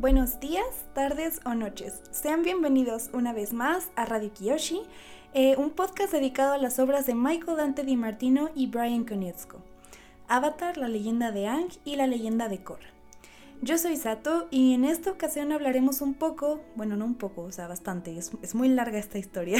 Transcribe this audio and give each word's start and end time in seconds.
Buenos 0.00 0.40
días, 0.40 0.64
tardes 0.94 1.42
o 1.44 1.52
noches. 1.52 2.00
Sean 2.10 2.42
bienvenidos 2.42 3.10
una 3.12 3.34
vez 3.34 3.52
más 3.52 3.90
a 3.96 4.06
Radio 4.06 4.32
Kiyoshi, 4.32 4.80
eh, 5.34 5.56
un 5.58 5.72
podcast 5.72 6.10
dedicado 6.10 6.54
a 6.54 6.58
las 6.58 6.78
obras 6.78 7.04
de 7.04 7.14
Michael 7.14 7.58
Dante 7.58 7.84
Di 7.84 7.96
Martino 7.96 8.48
y 8.54 8.68
Brian 8.68 9.04
Konietzko. 9.04 9.58
Avatar, 10.26 10.78
la 10.78 10.88
leyenda 10.88 11.32
de 11.32 11.48
Ang 11.48 11.68
y 11.84 11.96
la 11.96 12.06
leyenda 12.06 12.48
de 12.48 12.62
Korra. 12.62 12.88
Yo 13.60 13.76
soy 13.76 13.98
Sato 13.98 14.48
y 14.50 14.72
en 14.72 14.86
esta 14.86 15.10
ocasión 15.10 15.52
hablaremos 15.52 16.00
un 16.00 16.14
poco, 16.14 16.62
bueno, 16.76 16.96
no 16.96 17.04
un 17.04 17.16
poco, 17.16 17.42
o 17.42 17.52
sea, 17.52 17.68
bastante, 17.68 18.16
es, 18.16 18.30
es 18.40 18.54
muy 18.54 18.70
larga 18.70 18.98
esta 18.98 19.18
historia, 19.18 19.58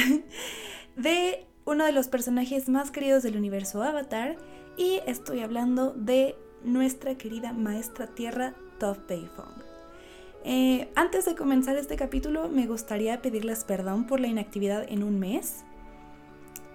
de 0.95 1.45
uno 1.65 1.85
de 1.85 1.91
los 1.91 2.07
personajes 2.07 2.67
más 2.67 2.89
queridos 2.89 3.21
del 3.21 3.37
universo 3.37 3.83
Avatar 3.83 4.37
y 4.75 5.01
estoy 5.05 5.41
hablando 5.41 5.91
de 5.91 6.35
nuestra 6.63 7.13
querida 7.13 7.53
maestra 7.53 8.07
tierra 8.07 8.55
Toph 8.79 9.05
Beifong. 9.07 9.70
Eh, 10.43 10.89
antes 10.95 11.25
de 11.25 11.35
comenzar 11.35 11.77
este 11.77 11.95
capítulo 11.95 12.49
me 12.49 12.65
gustaría 12.65 13.21
pedirles 13.21 13.63
perdón 13.63 14.07
por 14.07 14.19
la 14.19 14.27
inactividad 14.27 14.85
en 14.89 15.03
un 15.03 15.19
mes. 15.19 15.63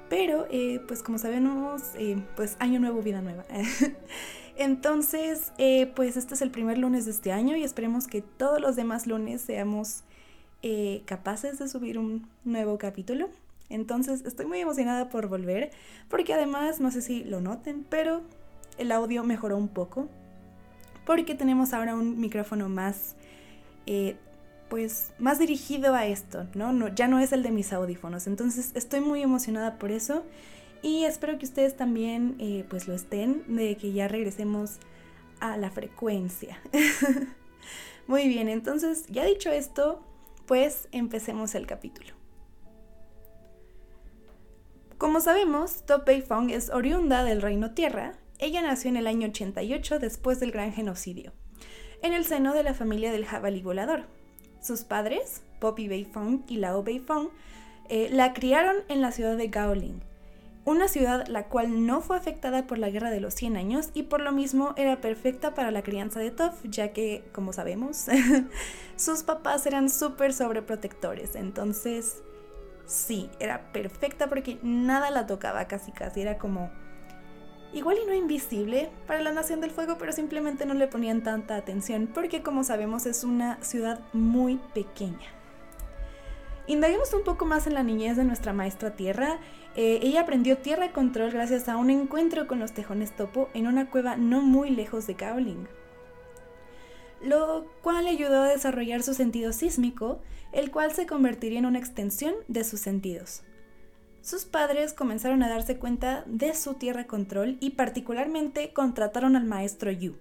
Pero, 0.08 0.46
eh, 0.50 0.80
pues 0.86 1.02
como 1.02 1.18
sabemos, 1.18 1.82
eh, 1.96 2.22
pues 2.36 2.56
año 2.60 2.78
nuevo, 2.78 3.02
vida 3.02 3.20
nueva. 3.22 3.44
Entonces, 4.56 5.52
pues 5.94 6.16
este 6.16 6.34
es 6.34 6.42
el 6.42 6.50
primer 6.50 6.78
lunes 6.78 7.04
de 7.04 7.10
este 7.10 7.32
año 7.32 7.56
y 7.56 7.64
esperemos 7.64 8.06
que 8.06 8.22
todos 8.22 8.60
los 8.60 8.76
demás 8.76 9.06
lunes 9.06 9.42
seamos 9.42 10.02
capaces 11.04 11.58
de 11.58 11.68
subir 11.68 11.98
un 11.98 12.26
nuevo 12.44 12.78
capítulo. 12.78 13.28
Entonces, 13.68 14.24
estoy 14.24 14.46
muy 14.46 14.60
emocionada 14.60 15.08
por 15.10 15.28
volver, 15.28 15.70
porque 16.08 16.32
además, 16.32 16.80
no 16.80 16.90
sé 16.90 17.02
si 17.02 17.22
lo 17.24 17.40
noten, 17.40 17.84
pero 17.88 18.22
el 18.78 18.92
audio 18.92 19.24
mejoró 19.24 19.56
un 19.56 19.68
poco, 19.68 20.08
porque 21.04 21.34
tenemos 21.34 21.72
ahora 21.72 21.94
un 21.94 22.18
micrófono 22.18 22.68
más 22.68 23.16
eh, 23.86 24.16
pues 24.68 25.12
más 25.18 25.38
dirigido 25.38 25.94
a 25.94 26.06
esto, 26.06 26.46
¿no? 26.54 26.72
¿no? 26.72 26.88
Ya 26.88 27.08
no 27.08 27.18
es 27.18 27.32
el 27.32 27.42
de 27.42 27.50
mis 27.50 27.72
audífonos. 27.72 28.26
Entonces 28.26 28.72
estoy 28.74 29.00
muy 29.00 29.22
emocionada 29.22 29.78
por 29.78 29.92
eso 29.92 30.24
y 30.82 31.04
espero 31.04 31.38
que 31.38 31.46
ustedes 31.46 31.76
también 31.76 32.36
eh, 32.38 32.64
pues 32.68 32.88
lo 32.88 32.94
estén, 32.94 33.44
de 33.56 33.76
que 33.76 33.92
ya 33.92 34.08
regresemos 34.08 34.78
a 35.40 35.56
la 35.56 35.70
frecuencia. 35.70 36.58
muy 38.06 38.28
bien, 38.28 38.48
entonces 38.48 39.06
ya 39.06 39.24
dicho 39.24 39.50
esto, 39.50 40.02
pues 40.46 40.88
empecemos 40.92 41.54
el 41.54 41.66
capítulo. 41.66 42.14
Como 44.98 45.20
sabemos, 45.20 45.84
Top 45.84 46.08
Fong 46.26 46.50
es 46.50 46.70
oriunda 46.70 47.22
del 47.22 47.42
Reino 47.42 47.72
Tierra. 47.72 48.14
Ella 48.38 48.62
nació 48.62 48.88
en 48.88 48.96
el 48.96 49.06
año 49.06 49.28
88 49.28 49.98
después 49.98 50.40
del 50.40 50.52
Gran 50.52 50.72
Genocidio 50.72 51.32
en 52.06 52.12
el 52.12 52.24
seno 52.24 52.54
de 52.54 52.62
la 52.62 52.72
familia 52.72 53.10
del 53.10 53.26
jabalí 53.26 53.62
volador. 53.62 54.04
Sus 54.62 54.82
padres, 54.82 55.42
Poppy 55.58 55.88
Beifong 55.88 56.44
y 56.48 56.58
Lao 56.58 56.82
Beifong, 56.82 57.30
eh, 57.88 58.08
la 58.12 58.32
criaron 58.32 58.76
en 58.88 59.00
la 59.00 59.10
ciudad 59.10 59.36
de 59.36 59.48
Gaoling, 59.48 60.00
una 60.64 60.88
ciudad 60.88 61.26
la 61.26 61.44
cual 61.44 61.84
no 61.86 62.00
fue 62.00 62.16
afectada 62.16 62.66
por 62.66 62.78
la 62.78 62.90
Guerra 62.90 63.10
de 63.10 63.20
los 63.20 63.34
100 63.34 63.56
años 63.56 63.90
y 63.92 64.04
por 64.04 64.20
lo 64.20 64.32
mismo 64.32 64.72
era 64.76 65.00
perfecta 65.00 65.54
para 65.54 65.70
la 65.70 65.82
crianza 65.82 66.20
de 66.20 66.30
Toph, 66.30 66.64
ya 66.64 66.92
que, 66.92 67.24
como 67.32 67.52
sabemos, 67.52 68.06
sus 68.96 69.22
papás 69.22 69.66
eran 69.66 69.90
súper 69.90 70.32
sobreprotectores, 70.32 71.34
entonces 71.34 72.22
sí, 72.86 73.30
era 73.40 73.72
perfecta 73.72 74.28
porque 74.28 74.58
nada 74.62 75.10
la 75.10 75.26
tocaba 75.26 75.66
casi 75.66 75.92
casi, 75.92 76.22
era 76.22 76.38
como 76.38 76.70
igual 77.76 77.98
y 78.02 78.06
no 78.06 78.14
invisible 78.14 78.88
para 79.06 79.20
la 79.20 79.32
Nación 79.32 79.60
del 79.60 79.70
Fuego, 79.70 79.96
pero 79.98 80.10
simplemente 80.10 80.64
no 80.64 80.72
le 80.72 80.88
ponían 80.88 81.22
tanta 81.22 81.56
atención 81.56 82.08
porque 82.12 82.42
como 82.42 82.64
sabemos 82.64 83.04
es 83.04 83.22
una 83.22 83.62
ciudad 83.62 84.00
muy 84.14 84.58
pequeña. 84.74 85.28
Indaguemos 86.66 87.12
un 87.12 87.22
poco 87.22 87.44
más 87.44 87.66
en 87.66 87.74
la 87.74 87.82
niñez 87.82 88.16
de 88.16 88.24
nuestra 88.24 88.52
maestra 88.52 88.96
Tierra. 88.96 89.38
Eh, 89.76 90.00
ella 90.02 90.22
aprendió 90.22 90.58
Tierra 90.58 90.90
Control 90.90 91.30
gracias 91.30 91.68
a 91.68 91.76
un 91.76 91.90
encuentro 91.90 92.46
con 92.46 92.58
los 92.58 92.72
tejones 92.72 93.14
topo 93.14 93.50
en 93.52 93.66
una 93.66 93.90
cueva 93.90 94.16
no 94.16 94.40
muy 94.40 94.70
lejos 94.70 95.06
de 95.06 95.14
Kaoling. 95.14 95.68
Lo 97.22 97.66
cual 97.82 98.04
le 98.04 98.10
ayudó 98.10 98.42
a 98.42 98.48
desarrollar 98.48 99.02
su 99.02 99.12
sentido 99.12 99.52
sísmico, 99.52 100.20
el 100.52 100.70
cual 100.70 100.92
se 100.92 101.06
convertiría 101.06 101.58
en 101.58 101.66
una 101.66 101.78
extensión 101.78 102.34
de 102.48 102.64
sus 102.64 102.80
sentidos 102.80 103.42
sus 104.26 104.44
padres 104.44 104.92
comenzaron 104.92 105.44
a 105.44 105.48
darse 105.48 105.76
cuenta 105.76 106.24
de 106.26 106.52
su 106.56 106.74
tierra 106.74 107.06
control 107.06 107.58
y 107.60 107.70
particularmente 107.70 108.72
contrataron 108.72 109.36
al 109.36 109.44
maestro 109.44 109.92
Yu, 109.92 110.16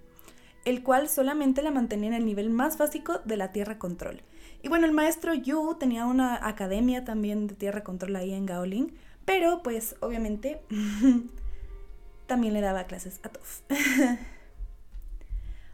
el 0.63 0.83
cual 0.83 1.09
solamente 1.09 1.63
la 1.63 1.71
mantenía 1.71 2.09
en 2.09 2.13
el 2.13 2.25
nivel 2.27 2.51
más 2.51 2.77
básico 2.77 3.21
de 3.25 3.35
la 3.35 3.51
tierra 3.51 3.79
control. 3.79 4.21
Y 4.61 4.69
bueno, 4.69 4.85
el 4.85 4.91
maestro 4.91 5.33
Yu 5.33 5.77
tenía 5.79 6.05
una 6.05 6.47
academia 6.47 7.03
también 7.03 7.47
de 7.47 7.55
tierra 7.55 7.83
control 7.83 8.15
ahí 8.17 8.31
en 8.31 8.45
Gaoling, 8.45 8.93
pero 9.25 9.63
pues 9.63 9.95
obviamente 10.01 10.61
también 12.27 12.53
le 12.53 12.61
daba 12.61 12.83
clases 12.83 13.19
a 13.23 13.29
Toph. 13.29 13.61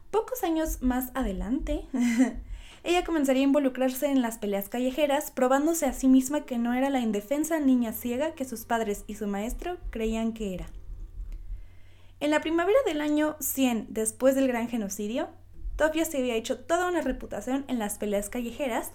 Pocos 0.10 0.42
años 0.46 0.82
más 0.82 1.12
adelante, 1.16 1.86
ella 2.84 3.04
comenzaría 3.04 3.44
a 3.44 3.46
involucrarse 3.46 4.08
en 4.08 4.22
las 4.22 4.40
peleas 4.40 4.68
callejeras, 4.68 5.30
probándose 5.30 5.86
a 5.86 5.94
sí 5.94 6.08
misma 6.08 6.46
que 6.46 6.58
no 6.58 6.74
era 6.74 6.90
la 6.90 7.00
indefensa 7.00 7.60
niña 7.60 7.94
ciega 7.94 8.34
que 8.34 8.46
sus 8.46 8.66
padres 8.66 9.04
y 9.06 9.16
su 9.16 9.28
maestro 9.28 9.78
creían 9.92 10.34
que 10.34 10.56
era. 10.56 10.68
En 12.20 12.32
la 12.32 12.42
primavera 12.42 12.80
del 12.86 13.02
año 13.02 13.36
100 13.40 13.88
después 13.90 14.36
del 14.36 14.48
gran 14.48 14.68
genocidio, 14.68 15.30
Tofia 15.76 16.06
se 16.06 16.18
había 16.18 16.36
hecho 16.36 16.60
toda 16.60 16.90
una 16.90 17.02
reputación 17.02 17.66
en 17.68 17.80
las 17.80 17.98
peleas 17.98 18.30
callejeras 18.30 18.92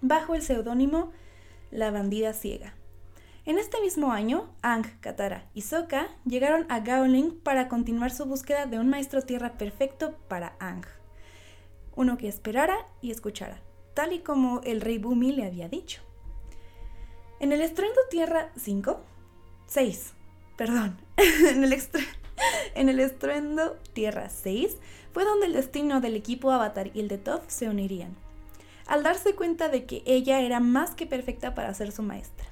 bajo 0.00 0.34
el 0.34 0.42
seudónimo 0.42 1.12
La 1.70 1.90
bandida 1.90 2.32
ciega. 2.32 2.74
En 3.44 3.58
este 3.58 3.80
mismo 3.80 4.10
año, 4.10 4.52
Ang, 4.62 4.84
Katara 5.00 5.48
y 5.54 5.62
Sokka 5.62 6.08
llegaron 6.24 6.66
a 6.68 6.80
Gaoling 6.80 7.38
para 7.40 7.68
continuar 7.68 8.10
su 8.10 8.24
búsqueda 8.26 8.66
de 8.66 8.80
un 8.80 8.88
maestro 8.88 9.22
tierra 9.22 9.56
perfecto 9.56 10.16
para 10.28 10.56
Ang 10.58 10.84
uno 11.96 12.18
que 12.18 12.28
esperara 12.28 12.76
y 13.00 13.10
escuchara, 13.10 13.60
tal 13.94 14.12
y 14.12 14.20
como 14.20 14.60
el 14.62 14.80
rey 14.80 14.98
Bumi 14.98 15.32
le 15.32 15.44
había 15.44 15.68
dicho. 15.68 16.02
En 17.40 17.52
el 17.52 17.60
estruendo 17.60 18.00
Tierra 18.08 18.52
5, 18.56 19.00
6, 19.66 20.12
perdón, 20.56 20.98
en 21.16 21.64
el, 21.64 21.82
en 22.74 22.88
el 22.88 23.00
estruendo 23.00 23.76
Tierra 23.92 24.28
6 24.28 24.76
fue 25.12 25.24
donde 25.24 25.46
el 25.46 25.54
destino 25.54 26.00
del 26.00 26.14
equipo 26.14 26.50
Avatar 26.50 26.90
y 26.94 27.00
el 27.00 27.08
de 27.08 27.18
Toph 27.18 27.48
se 27.48 27.68
unirían, 27.68 28.14
al 28.86 29.02
darse 29.02 29.34
cuenta 29.34 29.68
de 29.68 29.86
que 29.86 30.02
ella 30.06 30.40
era 30.40 30.60
más 30.60 30.94
que 30.94 31.06
perfecta 31.06 31.54
para 31.54 31.74
ser 31.74 31.90
su 31.90 32.02
maestra. 32.02 32.46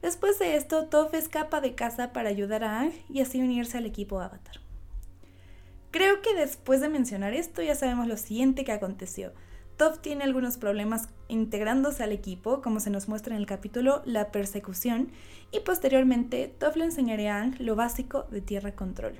Después 0.00 0.38
de 0.38 0.56
esto, 0.56 0.86
Toph 0.86 1.14
escapa 1.14 1.60
de 1.60 1.74
casa 1.74 2.12
para 2.12 2.28
ayudar 2.28 2.64
a 2.64 2.80
Ang 2.80 2.92
y 3.08 3.20
así 3.20 3.40
unirse 3.40 3.78
al 3.78 3.86
equipo 3.86 4.20
Avatar. 4.20 4.61
Creo 5.92 6.22
que 6.22 6.34
después 6.34 6.80
de 6.80 6.88
mencionar 6.88 7.34
esto 7.34 7.60
ya 7.60 7.74
sabemos 7.74 8.08
lo 8.08 8.16
siguiente 8.16 8.64
que 8.64 8.72
aconteció. 8.72 9.32
Toph 9.76 9.98
tiene 9.98 10.24
algunos 10.24 10.56
problemas 10.56 11.10
integrándose 11.28 12.02
al 12.02 12.12
equipo, 12.12 12.62
como 12.62 12.80
se 12.80 12.88
nos 12.88 13.08
muestra 13.08 13.34
en 13.34 13.40
el 13.42 13.46
capítulo 13.46 14.00
La 14.06 14.32
persecución, 14.32 15.12
y 15.50 15.60
posteriormente 15.60 16.48
Toph 16.58 16.76
le 16.76 16.86
enseñará 16.86 17.36
a 17.36 17.42
Ang 17.42 17.56
lo 17.58 17.76
básico 17.76 18.24
de 18.30 18.40
Tierra 18.40 18.72
Control. 18.72 19.16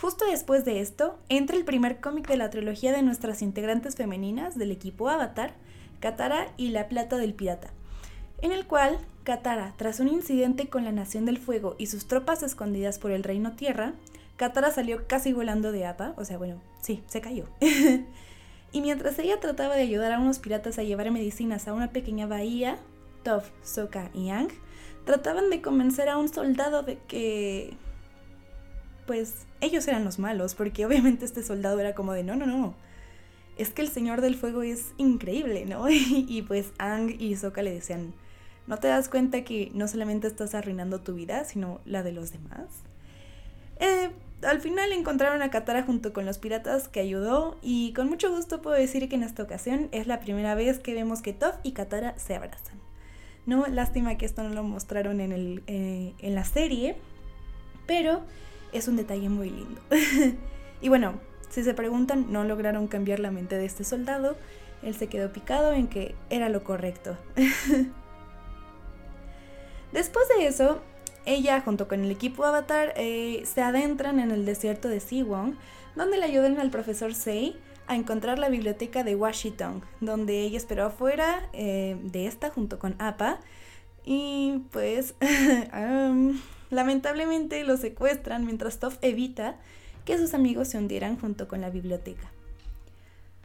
Justo 0.00 0.24
después 0.24 0.64
de 0.64 0.80
esto, 0.80 1.18
entra 1.28 1.56
el 1.56 1.64
primer 1.64 2.00
cómic 2.00 2.28
de 2.28 2.36
la 2.36 2.50
trilogía 2.50 2.92
de 2.92 3.02
nuestras 3.02 3.42
integrantes 3.42 3.96
femeninas 3.96 4.56
del 4.56 4.70
equipo 4.70 5.08
Avatar, 5.08 5.54
Katara 5.98 6.52
y 6.56 6.68
la 6.68 6.88
Plata 6.88 7.16
del 7.16 7.34
Pirata, 7.34 7.70
en 8.40 8.52
el 8.52 8.66
cual 8.66 8.98
Katara, 9.24 9.74
tras 9.76 9.98
un 9.98 10.06
incidente 10.06 10.68
con 10.68 10.84
la 10.84 10.92
Nación 10.92 11.24
del 11.24 11.38
Fuego 11.38 11.74
y 11.76 11.86
sus 11.86 12.06
tropas 12.06 12.44
escondidas 12.44 13.00
por 13.00 13.10
el 13.10 13.24
Reino 13.24 13.52
Tierra, 13.56 13.94
Katara 14.42 14.72
salió 14.72 15.06
casi 15.06 15.32
volando 15.32 15.70
de 15.70 15.86
APA, 15.86 16.14
o 16.16 16.24
sea, 16.24 16.36
bueno, 16.36 16.60
sí, 16.80 17.04
se 17.06 17.20
cayó. 17.20 17.46
y 18.72 18.80
mientras 18.80 19.16
ella 19.20 19.38
trataba 19.38 19.76
de 19.76 19.82
ayudar 19.82 20.10
a 20.10 20.18
unos 20.18 20.40
piratas 20.40 20.80
a 20.80 20.82
llevar 20.82 21.08
medicinas 21.12 21.68
a 21.68 21.72
una 21.72 21.92
pequeña 21.92 22.26
bahía, 22.26 22.76
Toph, 23.22 23.50
Sokka 23.62 24.10
y 24.12 24.26
Yang 24.26 24.48
trataban 25.04 25.48
de 25.48 25.62
convencer 25.62 26.08
a 26.08 26.18
un 26.18 26.28
soldado 26.28 26.82
de 26.82 26.98
que 27.06 27.76
pues 29.06 29.46
ellos 29.60 29.86
eran 29.86 30.04
los 30.04 30.18
malos, 30.18 30.56
porque 30.56 30.84
obviamente 30.86 31.24
este 31.24 31.44
soldado 31.44 31.78
era 31.78 31.94
como 31.94 32.12
de 32.12 32.24
no, 32.24 32.34
no, 32.34 32.46
no. 32.46 32.74
Es 33.56 33.70
que 33.70 33.82
el 33.82 33.90
Señor 33.90 34.22
del 34.22 34.34
Fuego 34.34 34.64
es 34.64 34.92
increíble, 34.96 35.66
¿no? 35.66 35.88
y, 35.88 36.42
pues 36.48 36.72
Ang 36.78 37.14
y 37.16 37.36
Sokka 37.36 37.62
le 37.62 37.72
decían, 37.72 38.12
¿no 38.66 38.76
te 38.78 38.88
das 38.88 39.08
cuenta 39.08 39.44
que 39.44 39.70
no 39.72 39.86
solamente 39.86 40.26
estás 40.26 40.56
arruinando 40.56 41.00
tu 41.00 41.14
vida, 41.14 41.44
sino 41.44 41.80
la 41.84 42.02
de 42.02 42.10
los 42.10 42.32
demás? 42.32 42.66
Eh, 43.78 44.10
al 44.44 44.60
final 44.60 44.92
encontraron 44.92 45.42
a 45.42 45.50
Katara 45.50 45.82
junto 45.82 46.12
con 46.12 46.26
los 46.26 46.38
piratas 46.38 46.88
que 46.88 47.00
ayudó 47.00 47.58
y 47.62 47.92
con 47.92 48.08
mucho 48.08 48.34
gusto 48.34 48.62
puedo 48.62 48.76
decir 48.76 49.08
que 49.08 49.16
en 49.16 49.22
esta 49.22 49.42
ocasión 49.42 49.88
es 49.92 50.06
la 50.06 50.20
primera 50.20 50.54
vez 50.54 50.78
que 50.78 50.94
vemos 50.94 51.22
que 51.22 51.32
Toph 51.32 51.56
y 51.62 51.72
Katara 51.72 52.18
se 52.18 52.34
abrazan. 52.34 52.80
No, 53.46 53.66
lástima 53.66 54.16
que 54.16 54.26
esto 54.26 54.42
no 54.42 54.50
lo 54.50 54.62
mostraron 54.62 55.20
en, 55.20 55.32
el, 55.32 55.62
eh, 55.66 56.14
en 56.18 56.34
la 56.34 56.44
serie, 56.44 56.96
pero 57.86 58.22
es 58.72 58.88
un 58.88 58.96
detalle 58.96 59.28
muy 59.28 59.50
lindo. 59.50 59.80
y 60.80 60.88
bueno, 60.88 61.20
Si 61.50 61.62
se 61.62 61.74
preguntan, 61.74 62.32
no 62.32 62.44
lograron 62.44 62.88
cambiar 62.88 63.20
la 63.20 63.30
mente 63.30 63.58
de 63.58 63.66
este 63.66 63.84
soldado, 63.84 64.38
él 64.82 64.94
se 64.94 65.08
quedó 65.08 65.34
picado 65.34 65.74
en 65.74 65.86
que 65.86 66.14
era 66.30 66.48
lo 66.48 66.64
correcto. 66.64 67.18
Después 69.92 70.26
de 70.28 70.46
eso, 70.46 70.80
ella 71.24 71.60
junto 71.60 71.88
con 71.88 72.04
el 72.04 72.10
equipo 72.10 72.44
Avatar 72.44 72.92
eh, 72.96 73.42
se 73.44 73.62
adentran 73.62 74.18
en 74.20 74.30
el 74.30 74.44
desierto 74.44 74.88
de 74.88 75.00
Siwon, 75.00 75.56
donde 75.94 76.18
le 76.18 76.24
ayudan 76.24 76.58
al 76.58 76.70
profesor 76.70 77.14
Sei 77.14 77.56
a 77.86 77.96
encontrar 77.96 78.38
la 78.38 78.48
biblioteca 78.48 79.04
de 79.04 79.16
Washington, 79.16 79.82
donde 80.00 80.40
ella 80.40 80.56
esperó 80.56 80.86
afuera 80.86 81.48
eh, 81.52 81.96
de 82.02 82.26
esta 82.26 82.50
junto 82.50 82.78
con 82.78 82.94
Appa. 82.98 83.40
Y 84.04 84.62
pues 84.70 85.14
lamentablemente 86.70 87.62
lo 87.64 87.76
secuestran 87.76 88.44
mientras 88.44 88.78
Toph 88.78 88.96
evita 89.02 89.56
que 90.04 90.18
sus 90.18 90.34
amigos 90.34 90.68
se 90.68 90.78
hundieran 90.78 91.18
junto 91.18 91.46
con 91.46 91.60
la 91.60 91.70
biblioteca. 91.70 92.30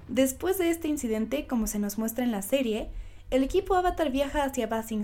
Después 0.08 0.58
de 0.58 0.70
este 0.70 0.88
incidente, 0.88 1.46
como 1.48 1.68
se 1.68 1.80
nos 1.80 1.98
muestra 1.98 2.24
en 2.24 2.32
la 2.32 2.42
serie, 2.42 2.90
el 3.30 3.44
equipo 3.44 3.76
Avatar 3.76 4.10
viaja 4.10 4.44
hacia 4.44 4.68
Basing 4.68 5.04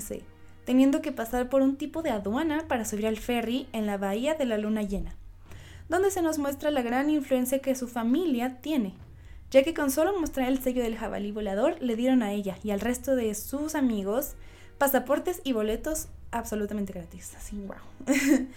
teniendo 0.65 1.01
que 1.01 1.11
pasar 1.11 1.49
por 1.49 1.61
un 1.61 1.75
tipo 1.75 2.01
de 2.01 2.11
aduana 2.11 2.67
para 2.67 2.85
subir 2.85 3.07
al 3.07 3.17
ferry 3.17 3.67
en 3.73 3.85
la 3.85 3.97
bahía 3.97 4.35
de 4.35 4.45
la 4.45 4.57
luna 4.57 4.83
llena, 4.83 5.15
donde 5.89 6.11
se 6.11 6.21
nos 6.21 6.37
muestra 6.37 6.71
la 6.71 6.81
gran 6.81 7.09
influencia 7.09 7.59
que 7.59 7.75
su 7.75 7.87
familia 7.87 8.57
tiene, 8.61 8.93
ya 9.51 9.63
que 9.63 9.73
con 9.73 9.91
solo 9.91 10.19
mostrar 10.19 10.47
el 10.47 10.61
sello 10.61 10.81
del 10.81 10.97
jabalí 10.97 11.31
volador 11.31 11.81
le 11.81 11.95
dieron 11.95 12.23
a 12.23 12.31
ella 12.31 12.57
y 12.63 12.71
al 12.71 12.79
resto 12.79 13.15
de 13.15 13.35
sus 13.35 13.75
amigos 13.75 14.35
pasaportes 14.77 15.41
y 15.43 15.53
boletos 15.53 16.07
absolutamente 16.31 16.93
gratis. 16.93 17.33
Así, 17.37 17.57
wow. 17.57 17.77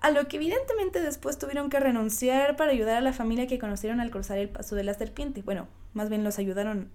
a 0.00 0.10
lo 0.10 0.26
que 0.28 0.36
evidentemente 0.36 1.00
después 1.00 1.38
tuvieron 1.38 1.70
que 1.70 1.80
renunciar 1.80 2.56
para 2.56 2.70
ayudar 2.70 2.96
a 2.96 3.00
la 3.00 3.12
familia 3.12 3.46
que 3.46 3.58
conocieron 3.58 4.00
al 4.00 4.10
cruzar 4.10 4.38
el 4.38 4.48
paso 4.48 4.74
de 4.76 4.84
la 4.84 4.94
serpiente. 4.94 5.42
Bueno, 5.42 5.68
más 5.92 6.08
bien 6.08 6.24
los 6.24 6.38
ayudaron 6.38 6.90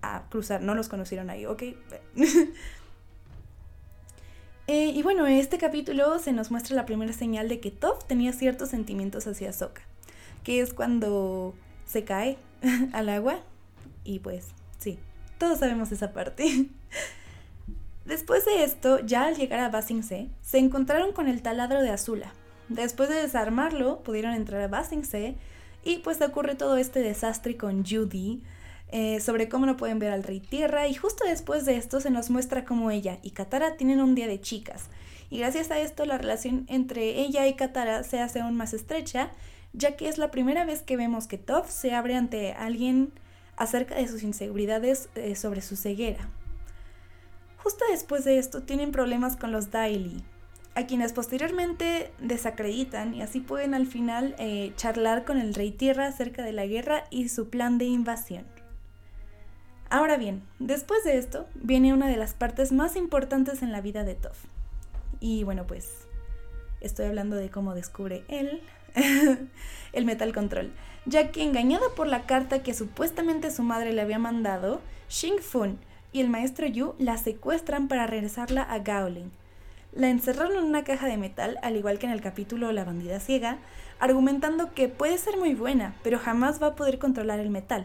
a 0.00 0.24
cruzar, 0.30 0.62
no 0.62 0.74
los 0.74 0.88
conocieron 0.88 1.30
ahí, 1.30 1.46
¿ok? 1.46 1.62
Eh, 4.68 4.92
y 4.94 5.02
bueno, 5.02 5.26
en 5.26 5.38
este 5.38 5.58
capítulo 5.58 6.18
se 6.18 6.32
nos 6.32 6.50
muestra 6.50 6.76
la 6.76 6.86
primera 6.86 7.12
señal 7.12 7.48
de 7.48 7.60
que 7.60 7.70
Toph 7.70 8.04
tenía 8.04 8.32
ciertos 8.32 8.70
sentimientos 8.70 9.26
hacia 9.26 9.52
Sokka, 9.52 9.82
que 10.44 10.60
es 10.60 10.72
cuando 10.72 11.54
se 11.84 12.04
cae 12.04 12.38
al 12.92 13.08
agua 13.08 13.40
y 14.04 14.20
pues 14.20 14.48
sí, 14.78 14.98
todos 15.38 15.58
sabemos 15.58 15.90
esa 15.92 16.12
parte. 16.12 16.68
Después 18.04 18.44
de 18.44 18.64
esto, 18.64 18.98
ya 19.00 19.26
al 19.26 19.36
llegar 19.36 19.60
a 19.60 19.68
Basing 19.68 20.02
Se, 20.02 20.28
encontraron 20.52 21.12
con 21.12 21.28
el 21.28 21.40
taladro 21.40 21.82
de 21.82 21.90
Azula. 21.90 22.32
Después 22.68 23.08
de 23.08 23.14
desarmarlo, 23.16 24.02
pudieron 24.02 24.34
entrar 24.34 24.60
a 24.60 24.68
Basing 24.68 25.04
Se 25.04 25.36
y 25.84 25.98
pues 25.98 26.20
ocurre 26.20 26.54
todo 26.54 26.76
este 26.76 27.00
desastre 27.00 27.56
con 27.56 27.84
Judy, 27.84 28.42
eh, 28.92 29.20
sobre 29.20 29.48
cómo 29.48 29.66
no 29.66 29.76
pueden 29.76 29.98
ver 29.98 30.12
al 30.12 30.22
rey 30.22 30.38
tierra 30.38 30.86
y 30.86 30.94
justo 30.94 31.24
después 31.24 31.64
de 31.64 31.76
esto 31.76 32.00
se 32.00 32.10
nos 32.10 32.30
muestra 32.30 32.64
cómo 32.64 32.90
ella 32.90 33.18
y 33.22 33.30
Katara 33.30 33.76
tienen 33.76 34.00
un 34.00 34.14
día 34.14 34.28
de 34.28 34.40
chicas 34.40 34.90
y 35.30 35.38
gracias 35.38 35.70
a 35.70 35.80
esto 35.80 36.04
la 36.04 36.18
relación 36.18 36.66
entre 36.68 37.20
ella 37.20 37.46
y 37.46 37.54
Katara 37.54 38.04
se 38.04 38.20
hace 38.20 38.40
aún 38.40 38.56
más 38.56 38.74
estrecha 38.74 39.30
ya 39.72 39.96
que 39.96 40.08
es 40.08 40.18
la 40.18 40.30
primera 40.30 40.64
vez 40.64 40.82
que 40.82 40.96
vemos 40.96 41.26
que 41.26 41.38
Toph 41.38 41.68
se 41.68 41.94
abre 41.94 42.14
ante 42.16 42.52
alguien 42.52 43.12
acerca 43.56 43.94
de 43.94 44.08
sus 44.08 44.22
inseguridades 44.22 45.08
eh, 45.14 45.34
sobre 45.34 45.62
su 45.62 45.76
ceguera. 45.76 46.28
Justo 47.56 47.84
después 47.90 48.24
de 48.24 48.38
esto 48.38 48.62
tienen 48.62 48.92
problemas 48.92 49.36
con 49.36 49.52
los 49.52 49.70
Daily, 49.70 50.22
a 50.74 50.86
quienes 50.86 51.12
posteriormente 51.12 52.12
desacreditan 52.18 53.14
y 53.14 53.22
así 53.22 53.40
pueden 53.40 53.74
al 53.74 53.86
final 53.86 54.34
eh, 54.38 54.72
charlar 54.76 55.24
con 55.24 55.38
el 55.38 55.54
rey 55.54 55.70
tierra 55.70 56.06
acerca 56.06 56.42
de 56.42 56.52
la 56.52 56.66
guerra 56.66 57.04
y 57.10 57.28
su 57.28 57.50
plan 57.50 57.78
de 57.78 57.84
invasión. 57.84 58.44
Ahora 59.92 60.16
bien, 60.16 60.42
después 60.58 61.04
de 61.04 61.18
esto 61.18 61.46
viene 61.52 61.92
una 61.92 62.08
de 62.08 62.16
las 62.16 62.32
partes 62.32 62.72
más 62.72 62.96
importantes 62.96 63.60
en 63.60 63.72
la 63.72 63.82
vida 63.82 64.04
de 64.04 64.14
Toph. 64.14 64.38
Y 65.20 65.44
bueno, 65.44 65.66
pues 65.66 66.06
estoy 66.80 67.04
hablando 67.04 67.36
de 67.36 67.50
cómo 67.50 67.74
descubre 67.74 68.24
él 68.28 68.62
el 69.92 70.04
Metal 70.06 70.32
Control, 70.32 70.72
ya 71.04 71.30
que 71.30 71.42
engañada 71.42 71.84
por 71.94 72.06
la 72.06 72.22
carta 72.22 72.62
que 72.62 72.72
supuestamente 72.72 73.50
su 73.50 73.64
madre 73.64 73.92
le 73.92 74.00
había 74.00 74.18
mandado, 74.18 74.80
Xing 75.10 75.40
Fun 75.40 75.78
y 76.10 76.22
el 76.22 76.30
maestro 76.30 76.66
Yu 76.66 76.94
la 76.98 77.18
secuestran 77.18 77.86
para 77.86 78.06
regresarla 78.06 78.62
a 78.62 78.78
Gaoling. 78.78 79.30
La 79.92 80.08
encerraron 80.08 80.56
en 80.56 80.64
una 80.64 80.84
caja 80.84 81.06
de 81.06 81.18
metal, 81.18 81.58
al 81.60 81.76
igual 81.76 81.98
que 81.98 82.06
en 82.06 82.12
el 82.12 82.22
capítulo 82.22 82.72
La 82.72 82.86
bandida 82.86 83.20
ciega, 83.20 83.58
argumentando 84.00 84.72
que 84.72 84.88
puede 84.88 85.18
ser 85.18 85.36
muy 85.36 85.54
buena, 85.54 85.96
pero 86.02 86.18
jamás 86.18 86.62
va 86.62 86.68
a 86.68 86.76
poder 86.76 86.98
controlar 86.98 87.40
el 87.40 87.50
metal 87.50 87.84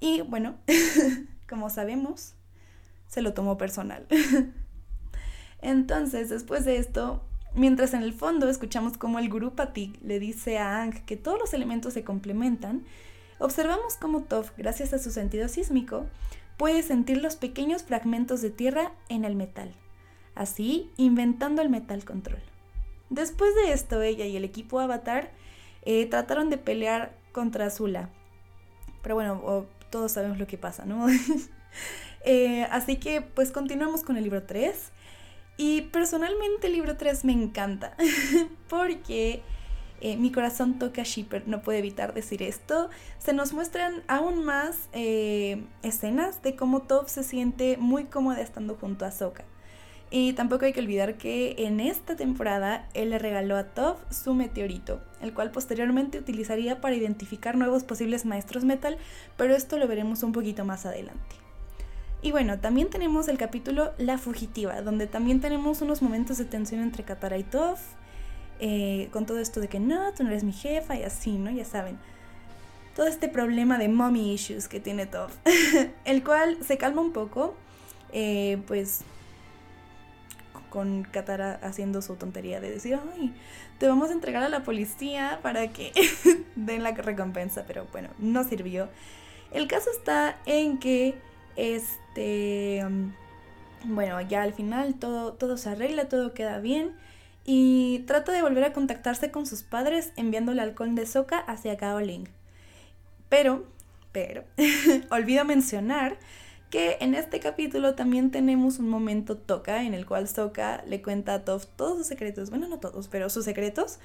y 0.00 0.22
bueno, 0.22 0.56
como 1.48 1.70
sabemos, 1.70 2.34
se 3.06 3.22
lo 3.22 3.34
tomó 3.34 3.58
personal. 3.58 4.06
Entonces, 5.60 6.28
después 6.28 6.64
de 6.64 6.76
esto, 6.76 7.22
mientras 7.54 7.94
en 7.94 8.02
el 8.02 8.12
fondo 8.12 8.48
escuchamos 8.48 8.96
cómo 8.96 9.18
el 9.18 9.28
gurú 9.28 9.54
Patik 9.54 9.98
le 10.02 10.20
dice 10.20 10.58
a 10.58 10.82
Ang 10.82 11.04
que 11.04 11.16
todos 11.16 11.38
los 11.38 11.54
elementos 11.54 11.94
se 11.94 12.04
complementan, 12.04 12.84
observamos 13.38 13.96
cómo 13.96 14.22
Toph, 14.22 14.50
gracias 14.56 14.92
a 14.92 14.98
su 14.98 15.10
sentido 15.10 15.48
sísmico, 15.48 16.06
puede 16.56 16.82
sentir 16.82 17.22
los 17.22 17.36
pequeños 17.36 17.82
fragmentos 17.82 18.42
de 18.42 18.50
tierra 18.50 18.92
en 19.08 19.24
el 19.24 19.34
metal, 19.34 19.74
así 20.34 20.90
inventando 20.96 21.62
el 21.62 21.70
metal 21.70 22.04
control. 22.04 22.42
Después 23.10 23.54
de 23.54 23.72
esto, 23.72 24.02
ella 24.02 24.26
y 24.26 24.36
el 24.36 24.44
equipo 24.44 24.80
Avatar 24.80 25.30
eh, 25.82 26.06
trataron 26.06 26.50
de 26.50 26.58
pelear 26.58 27.16
contra 27.32 27.66
Azula. 27.66 28.10
Pero 29.02 29.14
bueno, 29.14 29.66
todos 29.90 30.12
sabemos 30.12 30.38
lo 30.38 30.46
que 30.46 30.58
pasa, 30.58 30.84
¿no? 30.84 31.06
Eh, 32.24 32.66
así 32.72 32.96
que 32.96 33.22
pues 33.22 33.52
continuamos 33.52 34.02
con 34.02 34.16
el 34.16 34.24
libro 34.24 34.42
3. 34.42 34.90
Y 35.56 35.82
personalmente 35.82 36.66
el 36.66 36.74
libro 36.74 36.96
3 36.96 37.24
me 37.24 37.32
encanta, 37.32 37.96
porque 38.68 39.42
eh, 40.00 40.16
mi 40.16 40.30
corazón 40.30 40.78
toca 40.78 41.02
Shipper, 41.02 41.48
no 41.48 41.62
puede 41.62 41.78
evitar 41.78 42.14
decir 42.14 42.42
esto. 42.42 42.90
Se 43.18 43.32
nos 43.32 43.52
muestran 43.52 44.02
aún 44.06 44.44
más 44.44 44.88
eh, 44.92 45.64
escenas 45.82 46.42
de 46.42 46.54
cómo 46.54 46.82
Toph 46.82 47.08
se 47.08 47.24
siente 47.24 47.76
muy 47.78 48.04
cómoda 48.04 48.40
estando 48.40 48.76
junto 48.76 49.04
a 49.04 49.10
Sokka. 49.10 49.44
Y 50.10 50.32
tampoco 50.32 50.64
hay 50.64 50.72
que 50.72 50.80
olvidar 50.80 51.18
que 51.18 51.54
en 51.58 51.80
esta 51.80 52.16
temporada 52.16 52.88
él 52.94 53.10
le 53.10 53.18
regaló 53.18 53.56
a 53.56 53.64
Toph 53.64 53.98
su 54.10 54.32
meteorito, 54.32 55.00
el 55.20 55.34
cual 55.34 55.50
posteriormente 55.50 56.18
utilizaría 56.18 56.80
para 56.80 56.94
identificar 56.94 57.56
nuevos 57.56 57.84
posibles 57.84 58.24
maestros 58.24 58.64
metal, 58.64 58.96
pero 59.36 59.54
esto 59.54 59.76
lo 59.76 59.86
veremos 59.86 60.22
un 60.22 60.32
poquito 60.32 60.64
más 60.64 60.86
adelante. 60.86 61.36
Y 62.22 62.32
bueno, 62.32 62.58
también 62.58 62.88
tenemos 62.88 63.28
el 63.28 63.36
capítulo 63.36 63.92
La 63.98 64.16
Fugitiva, 64.16 64.80
donde 64.80 65.06
también 65.06 65.40
tenemos 65.40 65.82
unos 65.82 66.00
momentos 66.00 66.38
de 66.38 66.46
tensión 66.46 66.80
entre 66.80 67.04
Katara 67.04 67.36
y 67.36 67.44
Toph, 67.44 67.78
eh, 68.60 69.08
con 69.12 69.26
todo 69.26 69.38
esto 69.38 69.60
de 69.60 69.68
que 69.68 69.78
no, 69.78 70.12
tú 70.14 70.24
no 70.24 70.30
eres 70.30 70.42
mi 70.42 70.52
jefa 70.52 70.96
y 70.96 71.04
así, 71.04 71.32
¿no? 71.32 71.50
Ya 71.50 71.66
saben. 71.66 71.98
Todo 72.96 73.06
este 73.06 73.28
problema 73.28 73.78
de 73.78 73.88
mommy 73.88 74.32
issues 74.32 74.68
que 74.68 74.80
tiene 74.80 75.06
Toph, 75.06 75.32
el 76.06 76.24
cual 76.24 76.58
se 76.66 76.78
calma 76.78 77.02
un 77.02 77.12
poco, 77.12 77.54
eh, 78.12 78.60
pues 78.66 79.02
con 80.70 81.04
Katara 81.04 81.58
haciendo 81.62 82.02
su 82.02 82.16
tontería 82.16 82.60
de 82.60 82.70
decir, 82.70 82.98
ay, 83.14 83.34
te 83.78 83.86
vamos 83.86 84.10
a 84.10 84.12
entregar 84.12 84.42
a 84.42 84.48
la 84.48 84.64
policía 84.64 85.40
para 85.42 85.68
que 85.68 85.92
den 86.56 86.82
la 86.82 86.92
recompensa, 86.92 87.64
pero 87.66 87.86
bueno, 87.92 88.08
no 88.18 88.44
sirvió. 88.44 88.88
El 89.50 89.66
caso 89.66 89.90
está 89.90 90.36
en 90.46 90.78
que, 90.78 91.14
este, 91.56 92.84
bueno, 93.84 94.20
ya 94.20 94.42
al 94.42 94.52
final 94.52 94.94
todo, 94.94 95.32
todo 95.32 95.56
se 95.56 95.70
arregla, 95.70 96.08
todo 96.08 96.34
queda 96.34 96.58
bien. 96.58 96.92
Y 97.44 98.00
trata 98.00 98.32
de 98.32 98.42
volver 98.42 98.64
a 98.64 98.74
contactarse 98.74 99.30
con 99.30 99.46
sus 99.46 99.62
padres 99.62 100.12
enviándole 100.16 100.60
al 100.60 100.74
conde 100.74 101.06
Soka 101.06 101.38
hacia 101.38 101.76
Gaoling. 101.76 102.28
Pero, 103.30 103.64
pero, 104.12 104.44
olvido 105.10 105.44
mencionar 105.46 106.18
que 106.70 106.98
en 107.00 107.14
este 107.14 107.40
capítulo 107.40 107.94
también 107.94 108.30
tenemos 108.30 108.78
un 108.78 108.88
momento 108.88 109.36
toca 109.36 109.84
en 109.84 109.94
el 109.94 110.06
cual 110.06 110.28
Soka 110.28 110.82
le 110.86 111.00
cuenta 111.00 111.34
a 111.34 111.44
Toph 111.44 111.64
todos 111.76 111.98
sus 111.98 112.06
secretos, 112.06 112.50
bueno, 112.50 112.68
no 112.68 112.78
todos, 112.78 113.08
pero 113.08 113.30
sus 113.30 113.44
secretos, 113.44 113.98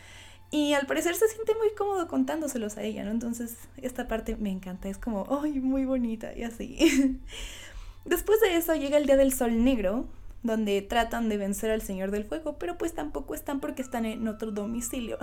y 0.53 0.73
al 0.73 0.85
parecer 0.85 1.15
se 1.15 1.27
siente 1.27 1.55
muy 1.55 1.73
cómodo 1.75 2.07
contándoselos 2.07 2.77
a 2.77 2.83
ella, 2.83 3.03
¿no? 3.03 3.11
Entonces 3.11 3.57
esta 3.81 4.07
parte 4.07 4.35
me 4.35 4.51
encanta, 4.51 4.87
es 4.87 4.99
como, 4.99 5.25
¡ay, 5.41 5.59
muy 5.59 5.83
bonita! 5.85 6.31
Y 6.35 6.43
así. 6.43 7.19
Después 8.05 8.39
de 8.39 8.55
eso 8.55 8.75
llega 8.75 8.97
el 8.97 9.07
Día 9.07 9.17
del 9.17 9.33
Sol 9.33 9.63
Negro, 9.63 10.05
donde 10.43 10.81
tratan 10.83 11.27
de 11.27 11.37
vencer 11.37 11.71
al 11.71 11.81
Señor 11.81 12.11
del 12.11 12.25
Fuego, 12.25 12.57
pero 12.59 12.77
pues 12.77 12.93
tampoco 12.93 13.33
están 13.33 13.61
porque 13.61 13.81
están 13.81 14.05
en 14.05 14.27
otro 14.27 14.51
domicilio. 14.51 15.17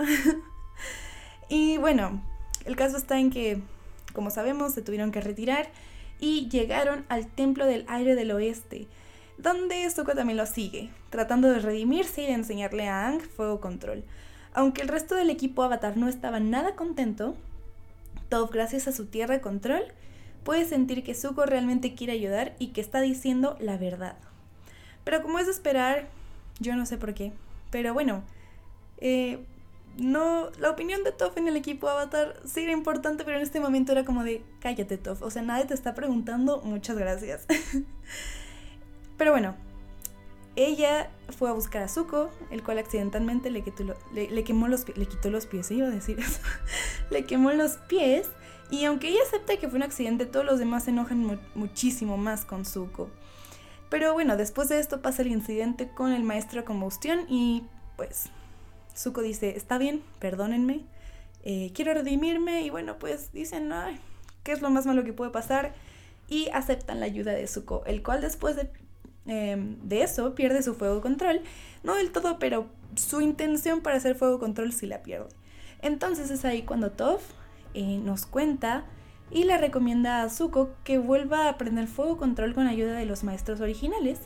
y 1.49 1.77
bueno, 1.77 2.21
el 2.65 2.75
caso 2.75 2.97
está 2.97 3.17
en 3.17 3.29
que, 3.29 3.61
como 4.13 4.31
sabemos, 4.31 4.73
se 4.73 4.81
tuvieron 4.81 5.11
que 5.11 5.21
retirar 5.21 5.69
y 6.21 6.47
llegaron 6.47 7.03
al 7.09 7.27
Templo 7.27 7.65
del 7.65 7.83
Aire 7.89 8.15
del 8.15 8.31
Oeste, 8.31 8.87
donde 9.37 9.89
Zuko 9.89 10.13
también 10.13 10.37
lo 10.37 10.45
sigue, 10.45 10.91
tratando 11.09 11.49
de 11.49 11.59
redimirse 11.59 12.21
y 12.21 12.27
de 12.27 12.33
enseñarle 12.33 12.87
a 12.87 13.07
Ang 13.07 13.19
fuego 13.19 13.59
control. 13.59 14.05
Aunque 14.53 14.81
el 14.81 14.87
resto 14.87 15.15
del 15.15 15.29
equipo 15.29 15.63
Avatar 15.63 15.97
no 15.97 16.07
estaba 16.07 16.39
nada 16.39 16.75
contento, 16.75 17.35
Toph, 18.29 18.51
gracias 18.51 18.87
a 18.87 18.93
su 18.93 19.07
tierra 19.07 19.41
control, 19.41 19.83
puede 20.43 20.65
sentir 20.65 21.03
que 21.03 21.15
Zuko 21.15 21.45
realmente 21.45 21.95
quiere 21.95 22.13
ayudar 22.13 22.55
y 22.59 22.67
que 22.67 22.81
está 22.81 23.01
diciendo 23.01 23.57
la 23.59 23.77
verdad. 23.77 24.15
Pero 25.03 25.21
como 25.21 25.39
es 25.39 25.47
de 25.47 25.51
esperar, 25.51 26.07
yo 26.59 26.75
no 26.75 26.85
sé 26.85 26.97
por 26.97 27.13
qué. 27.13 27.33
Pero 27.71 27.93
bueno, 27.93 28.23
eh, 28.99 29.43
no, 29.97 30.49
la 30.59 30.69
opinión 30.69 31.03
de 31.03 31.11
Toph 31.11 31.37
en 31.37 31.47
el 31.47 31.55
equipo 31.55 31.89
Avatar 31.89 32.39
sí 32.45 32.61
era 32.61 32.71
importante, 32.71 33.23
pero 33.23 33.37
en 33.37 33.43
este 33.43 33.59
momento 33.59 33.91
era 33.91 34.05
como 34.05 34.23
de, 34.23 34.43
cállate 34.59 34.97
Toph, 34.97 35.21
o 35.21 35.29
sea, 35.29 35.41
nadie 35.41 35.65
te 35.65 35.73
está 35.73 35.93
preguntando, 35.93 36.61
muchas 36.63 36.97
gracias. 36.97 37.45
pero 39.17 39.31
bueno, 39.31 39.55
ella 40.55 41.09
fue 41.37 41.49
a 41.49 41.53
buscar 41.53 41.83
a 41.83 41.87
Zuko, 41.87 42.29
el 42.49 42.63
cual 42.63 42.79
accidentalmente 42.79 43.49
le, 43.49 43.63
le, 44.13 44.43
quemó 44.43 44.67
los, 44.67 44.87
le 44.97 45.05
quitó 45.05 45.29
los 45.29 45.45
pies, 45.45 45.71
iba 45.71 45.87
a 45.87 45.91
decir 45.91 46.19
eso, 46.19 46.39
le 47.09 47.25
quemó 47.25 47.51
los 47.51 47.77
pies, 47.87 48.29
y 48.69 48.85
aunque 48.85 49.09
ella 49.09 49.19
acepta 49.27 49.57
que 49.57 49.67
fue 49.67 49.77
un 49.77 49.83
accidente, 49.83 50.25
todos 50.25 50.45
los 50.45 50.57
demás 50.57 50.85
se 50.85 50.91
enojan 50.91 51.39
muchísimo 51.55 52.17
más 52.17 52.45
con 52.45 52.65
Zuko. 52.65 53.09
Pero 53.89 54.13
bueno, 54.13 54.37
después 54.37 54.69
de 54.69 54.79
esto 54.79 55.01
pasa 55.01 55.21
el 55.21 55.27
incidente 55.27 55.89
con 55.89 56.13
el 56.13 56.23
maestro 56.23 56.63
combustión 56.63 57.25
y 57.27 57.63
pues 57.97 58.29
Zuko 58.95 59.21
dice, 59.21 59.55
está 59.55 59.77
bien, 59.77 60.01
perdónenme, 60.19 60.85
eh, 61.43 61.71
quiero 61.73 61.93
redimirme 61.93 62.61
y 62.61 62.69
bueno, 62.69 62.99
pues 62.99 63.31
dicen, 63.33 63.71
ay, 63.73 63.99
¿qué 64.43 64.51
es 64.51 64.61
lo 64.61 64.69
más 64.69 64.85
malo 64.85 65.03
que 65.03 65.13
puede 65.13 65.31
pasar? 65.31 65.73
Y 66.27 66.49
aceptan 66.49 66.99
la 66.99 67.05
ayuda 67.05 67.33
de 67.33 67.47
Zuko, 67.47 67.83
el 67.85 68.03
cual 68.03 68.21
después 68.21 68.55
de, 68.55 68.69
em, 69.25 69.77
de 69.83 70.03
eso 70.03 70.35
pierde 70.35 70.63
su 70.63 70.75
fuego 70.75 71.01
control. 71.01 71.41
No 71.83 71.95
del 71.95 72.11
todo, 72.11 72.39
pero 72.39 72.67
su 72.95 73.21
intención 73.21 73.81
para 73.81 73.97
hacer 73.97 74.15
fuego 74.15 74.39
control 74.39 74.71
sí 74.71 74.85
la 74.85 75.03
pierde. 75.03 75.29
Entonces 75.81 76.29
es 76.29 76.45
ahí 76.45 76.61
cuando 76.61 76.91
Toph 76.91 77.23
eh, 77.73 77.97
nos 77.97 78.25
cuenta 78.25 78.85
y 79.31 79.45
le 79.45 79.57
recomienda 79.57 80.23
a 80.23 80.29
Zuko 80.29 80.71
que 80.83 80.97
vuelva 80.97 81.45
a 81.45 81.49
aprender 81.49 81.87
fuego 81.87 82.17
control 82.17 82.53
con 82.53 82.67
ayuda 82.67 82.93
de 82.93 83.05
los 83.05 83.23
maestros 83.23 83.61
originales 83.61 84.19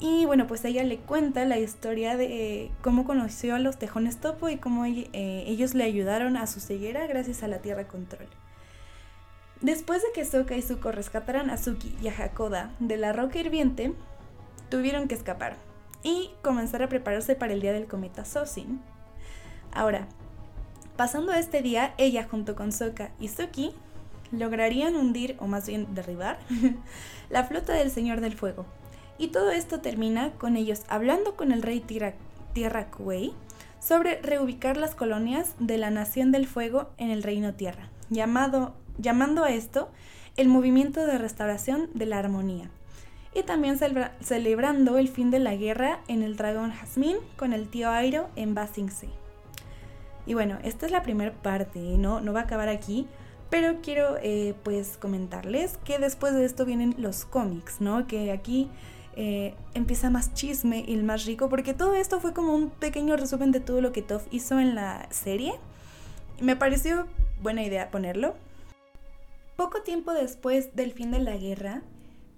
y 0.00 0.26
bueno, 0.26 0.46
pues 0.46 0.64
ella 0.64 0.84
le 0.84 0.98
cuenta 0.98 1.44
la 1.44 1.58
historia 1.58 2.16
de 2.16 2.70
cómo 2.82 3.04
conoció 3.04 3.56
a 3.56 3.58
los 3.58 3.78
tejones 3.78 4.18
topo 4.18 4.48
y 4.48 4.56
cómo 4.56 4.84
eh, 4.84 5.08
ellos 5.12 5.74
le 5.74 5.84
ayudaron 5.84 6.36
a 6.36 6.46
su 6.46 6.60
ceguera 6.60 7.06
gracias 7.06 7.42
a 7.42 7.48
la 7.48 7.58
Tierra 7.58 7.88
Control. 7.88 8.28
Después 9.60 10.02
de 10.02 10.08
que 10.14 10.24
Sokka 10.24 10.56
y 10.56 10.62
Zuko 10.62 10.92
rescataran 10.92 11.50
a 11.50 11.56
Suki 11.56 11.96
y 12.00 12.06
a 12.06 12.12
Hakoda 12.12 12.70
de 12.78 12.96
la 12.96 13.12
roca 13.12 13.40
hirviente, 13.40 13.92
tuvieron 14.70 15.08
que 15.08 15.16
escapar 15.16 15.56
y 16.04 16.30
comenzar 16.42 16.80
a 16.84 16.88
prepararse 16.88 17.34
para 17.34 17.52
el 17.52 17.60
día 17.60 17.72
del 17.72 17.88
cometa 17.88 18.24
Sosin. 18.24 18.80
Ahora, 19.72 20.06
pasando 20.96 21.32
este 21.32 21.60
día, 21.60 21.92
ella 21.98 22.28
junto 22.30 22.54
con 22.54 22.70
Sokka 22.70 23.10
y 23.18 23.28
Suki 23.28 23.74
lograrían 24.30 24.94
hundir, 24.94 25.36
o 25.40 25.48
más 25.48 25.66
bien 25.66 25.92
derribar, 25.92 26.38
la 27.30 27.42
flota 27.42 27.72
del 27.72 27.90
Señor 27.90 28.20
del 28.20 28.36
Fuego, 28.36 28.64
y 29.18 29.28
todo 29.28 29.50
esto 29.50 29.80
termina 29.80 30.32
con 30.32 30.56
ellos 30.56 30.82
hablando 30.88 31.36
con 31.36 31.52
el 31.52 31.62
rey 31.62 31.80
Tierra, 31.80 32.90
Kuei 32.90 33.32
sobre 33.80 34.20
reubicar 34.22 34.76
las 34.76 34.94
colonias 34.94 35.54
de 35.58 35.78
la 35.78 35.90
Nación 35.90 36.32
del 36.32 36.46
Fuego 36.46 36.90
en 36.98 37.10
el 37.10 37.22
Reino 37.22 37.54
Tierra, 37.54 37.90
llamado, 38.10 38.74
llamando 38.96 39.44
a 39.44 39.50
esto 39.50 39.88
el 40.36 40.48
movimiento 40.48 41.04
de 41.04 41.18
restauración 41.18 41.90
de 41.94 42.06
la 42.06 42.18
armonía. 42.18 42.70
Y 43.34 43.42
también 43.42 43.78
celebrando 44.20 44.98
el 44.98 45.08
fin 45.08 45.30
de 45.30 45.38
la 45.38 45.54
guerra 45.54 46.00
en 46.08 46.22
el 46.22 46.36
dragón 46.36 46.72
Jazmín 46.72 47.18
con 47.36 47.52
el 47.52 47.68
tío 47.68 47.90
Airo 47.90 48.28
en 48.36 48.54
Basing 48.54 48.90
Y 50.26 50.34
bueno, 50.34 50.58
esta 50.64 50.86
es 50.86 50.92
la 50.92 51.02
primera 51.02 51.32
parte, 51.32 51.78
¿no? 51.78 52.20
no 52.20 52.32
va 52.32 52.40
a 52.40 52.44
acabar 52.44 52.68
aquí, 52.68 53.06
pero 53.50 53.80
quiero 53.82 54.16
eh, 54.22 54.54
pues 54.62 54.96
comentarles 54.96 55.78
que 55.84 55.98
después 55.98 56.34
de 56.34 56.44
esto 56.44 56.64
vienen 56.64 56.94
los 56.98 57.24
cómics, 57.24 57.80
¿no? 57.80 58.06
Que 58.06 58.32
aquí 58.32 58.70
eh, 59.20 59.56
empieza 59.74 60.10
más 60.10 60.32
chisme 60.32 60.84
y 60.86 60.94
el 60.94 61.02
más 61.02 61.24
rico, 61.26 61.48
porque 61.48 61.74
todo 61.74 61.94
esto 61.94 62.20
fue 62.20 62.32
como 62.32 62.54
un 62.54 62.70
pequeño 62.70 63.16
resumen 63.16 63.50
de 63.50 63.58
todo 63.58 63.80
lo 63.80 63.90
que 63.90 64.00
Toff 64.00 64.28
hizo 64.30 64.60
en 64.60 64.76
la 64.76 65.08
serie. 65.10 65.54
Me 66.40 66.54
pareció 66.54 67.08
buena 67.42 67.64
idea 67.64 67.90
ponerlo. 67.90 68.36
Poco 69.56 69.82
tiempo 69.82 70.12
después 70.12 70.76
del 70.76 70.92
fin 70.92 71.10
de 71.10 71.18
la 71.18 71.36
guerra, 71.36 71.82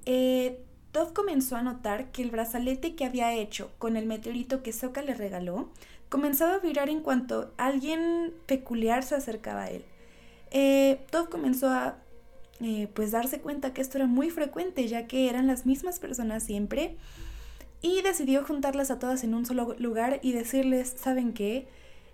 eh, 0.07 0.65
Toph 0.91 1.13
comenzó 1.13 1.57
a 1.57 1.63
notar 1.63 2.13
que 2.13 2.23
el 2.23 2.31
brazalete 2.31 2.95
que 2.95 3.05
había 3.05 3.35
hecho 3.35 3.71
con 3.77 3.99
el 3.99 4.07
meteorito 4.07 4.63
que 4.63 4.73
Sokka 4.73 5.03
le 5.03 5.13
regaló 5.13 5.69
comenzaba 6.09 6.55
a 6.55 6.59
virar 6.61 6.89
en 6.89 7.01
cuanto 7.01 7.53
alguien 7.59 8.33
peculiar 8.47 9.03
se 9.03 9.17
acercaba 9.17 9.65
a 9.65 9.71
él. 9.71 9.85
Eh, 10.51 11.05
comenzó 11.29 11.69
a 11.69 11.99
eh, 12.62 12.88
pues 12.93 13.11
darse 13.11 13.40
cuenta 13.40 13.73
que 13.73 13.81
esto 13.81 13.97
era 13.97 14.07
muy 14.07 14.29
frecuente, 14.29 14.87
ya 14.87 15.07
que 15.07 15.31
eran 15.31 15.47
las 15.47 15.64
mismas 15.64 15.99
personas 15.99 16.43
siempre, 16.43 16.97
y 17.81 18.02
decidió 18.02 18.45
juntarlas 18.45 18.90
a 18.90 18.99
todas 18.99 19.25
en 19.25 19.33
un 19.33 19.47
solo 19.47 19.75
lugar 19.79 20.21
y 20.23 20.33
decirles, 20.33 20.95
¿saben 20.99 21.33
qué? 21.33 21.67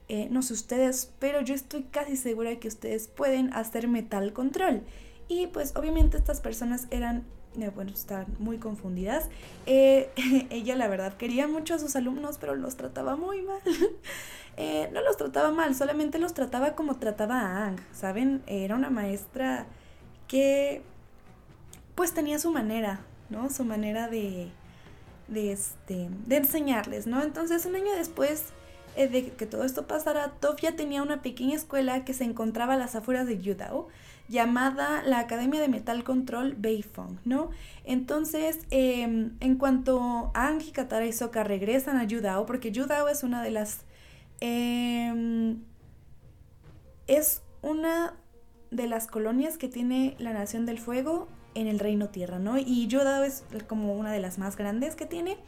Eh, 0.08 0.28
no 0.30 0.42
sé 0.42 0.52
ustedes, 0.52 1.12
pero 1.18 1.40
yo 1.40 1.52
estoy 1.52 1.82
casi 1.82 2.16
segura 2.16 2.50
de 2.50 2.60
que 2.60 2.68
ustedes 2.68 3.08
pueden 3.08 3.52
hacer 3.54 3.88
metal 3.88 4.32
control. 4.32 4.82
Y 5.26 5.48
pues 5.48 5.74
obviamente 5.74 6.16
estas 6.16 6.40
personas 6.40 6.86
eran, 6.92 7.24
eh, 7.58 7.72
bueno, 7.74 7.90
están 7.90 8.26
muy 8.38 8.58
confundidas. 8.58 9.28
ella 9.66 10.76
la 10.76 10.86
verdad 10.86 11.16
quería 11.16 11.48
mucho 11.48 11.74
a 11.74 11.80
sus 11.80 11.96
alumnos, 11.96 12.38
pero 12.38 12.54
los 12.54 12.76
trataba 12.76 13.16
muy 13.16 13.42
mal. 13.42 13.58
no 14.92 15.00
los 15.00 15.16
trataba 15.16 15.50
mal, 15.50 15.74
solamente 15.74 16.20
los 16.20 16.34
trataba 16.34 16.76
como 16.76 17.00
trataba 17.00 17.40
a 17.40 17.66
Ang, 17.66 17.80
¿saben? 17.92 18.44
Era 18.46 18.76
una 18.76 18.90
maestra 18.90 19.66
que 20.28 20.82
pues 21.94 22.12
tenía 22.12 22.38
su 22.38 22.52
manera, 22.52 23.00
¿no? 23.30 23.48
Su 23.50 23.64
manera 23.64 24.08
de, 24.08 24.48
de, 25.28 25.52
este, 25.52 26.08
de 26.26 26.36
enseñarles, 26.36 27.06
¿no? 27.06 27.22
Entonces 27.22 27.64
un 27.66 27.76
año 27.76 27.92
después 27.96 28.52
eh, 28.96 29.08
de 29.08 29.30
que 29.32 29.44
todo 29.46 29.64
esto 29.64 29.86
pasara, 29.86 30.32
Toph 30.40 30.60
ya 30.60 30.74
tenía 30.74 31.02
una 31.02 31.20
pequeña 31.20 31.54
escuela 31.54 32.04
que 32.04 32.14
se 32.14 32.24
encontraba 32.24 32.74
a 32.74 32.76
las 32.78 32.96
afueras 32.96 33.26
de 33.26 33.38
Yudao, 33.38 33.88
llamada 34.28 35.02
la 35.04 35.18
Academia 35.18 35.60
de 35.60 35.68
Metal 35.68 36.02
Control 36.02 36.54
Beifong, 36.56 37.18
¿no? 37.24 37.50
Entonces, 37.84 38.60
em, 38.70 39.36
en 39.40 39.56
cuanto 39.56 40.30
Angie, 40.34 40.72
Katara 40.72 41.06
y 41.06 41.12
Sokka 41.12 41.44
regresan 41.44 41.98
a 41.98 42.04
Yudao, 42.04 42.46
porque 42.46 42.72
Yudao 42.72 43.08
es 43.08 43.22
una 43.22 43.42
de 43.42 43.50
las... 43.50 43.80
Em, 44.40 45.62
es 47.06 47.42
una 47.62 48.14
de 48.76 48.86
las 48.86 49.06
colonias 49.06 49.58
que 49.58 49.68
tiene 49.68 50.14
la 50.18 50.32
Nación 50.32 50.66
del 50.66 50.78
Fuego 50.78 51.28
en 51.54 51.66
el 51.66 51.78
Reino 51.78 52.10
Tierra, 52.10 52.38
¿no? 52.38 52.58
Y 52.58 52.86
Yoda 52.86 53.24
es 53.26 53.44
como 53.66 53.94
una 53.94 54.12
de 54.12 54.20
las 54.20 54.38
más 54.38 54.56
grandes 54.56 54.94
que 54.94 55.06
tiene. 55.06 55.38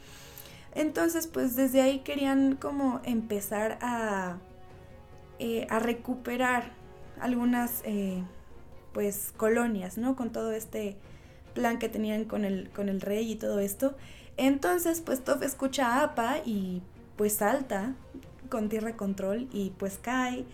Entonces, 0.75 1.27
pues 1.27 1.55
desde 1.55 1.81
ahí 1.81 1.99
querían 1.99 2.55
como 2.55 3.01
empezar 3.03 3.79
a, 3.81 4.37
eh, 5.39 5.67
a 5.69 5.79
recuperar 5.79 6.71
algunas, 7.19 7.81
eh, 7.85 8.23
pues, 8.93 9.33
colonias, 9.35 9.97
¿no? 9.97 10.15
Con 10.15 10.31
todo 10.31 10.51
este 10.51 10.97
plan 11.53 11.79
que 11.79 11.89
tenían 11.89 12.25
con 12.25 12.45
el, 12.45 12.69
con 12.69 12.89
el 12.89 13.01
rey 13.01 13.31
y 13.31 13.35
todo 13.35 13.59
esto. 13.59 13.95
Entonces, 14.37 15.01
pues 15.01 15.23
Toph 15.23 15.43
escucha 15.43 15.87
a 15.87 16.03
Appa 16.03 16.37
y 16.45 16.81
pues 17.17 17.33
salta 17.33 17.95
con 18.49 18.69
tierra 18.69 18.95
control 18.95 19.49
y 19.51 19.71
pues 19.71 19.99
cae 20.01 20.45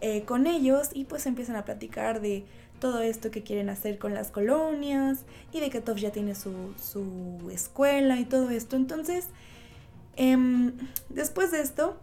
eh, 0.00 0.24
con 0.24 0.46
ellos 0.46 0.90
y 0.94 1.04
pues 1.04 1.26
empiezan 1.26 1.56
a 1.56 1.64
platicar 1.64 2.20
de 2.20 2.44
todo 2.80 3.00
esto 3.00 3.30
que 3.30 3.42
quieren 3.42 3.68
hacer 3.68 3.98
con 3.98 4.14
las 4.14 4.30
colonias 4.30 5.20
y 5.52 5.60
de 5.60 5.70
que 5.70 5.80
Toph 5.80 5.98
ya 5.98 6.10
tiene 6.10 6.34
su, 6.34 6.74
su 6.82 7.50
escuela 7.52 8.18
y 8.18 8.24
todo 8.24 8.50
esto. 8.50 8.76
Entonces, 8.76 9.26
em, 10.16 10.72
después 11.10 11.50
de 11.52 11.60
esto, 11.60 11.96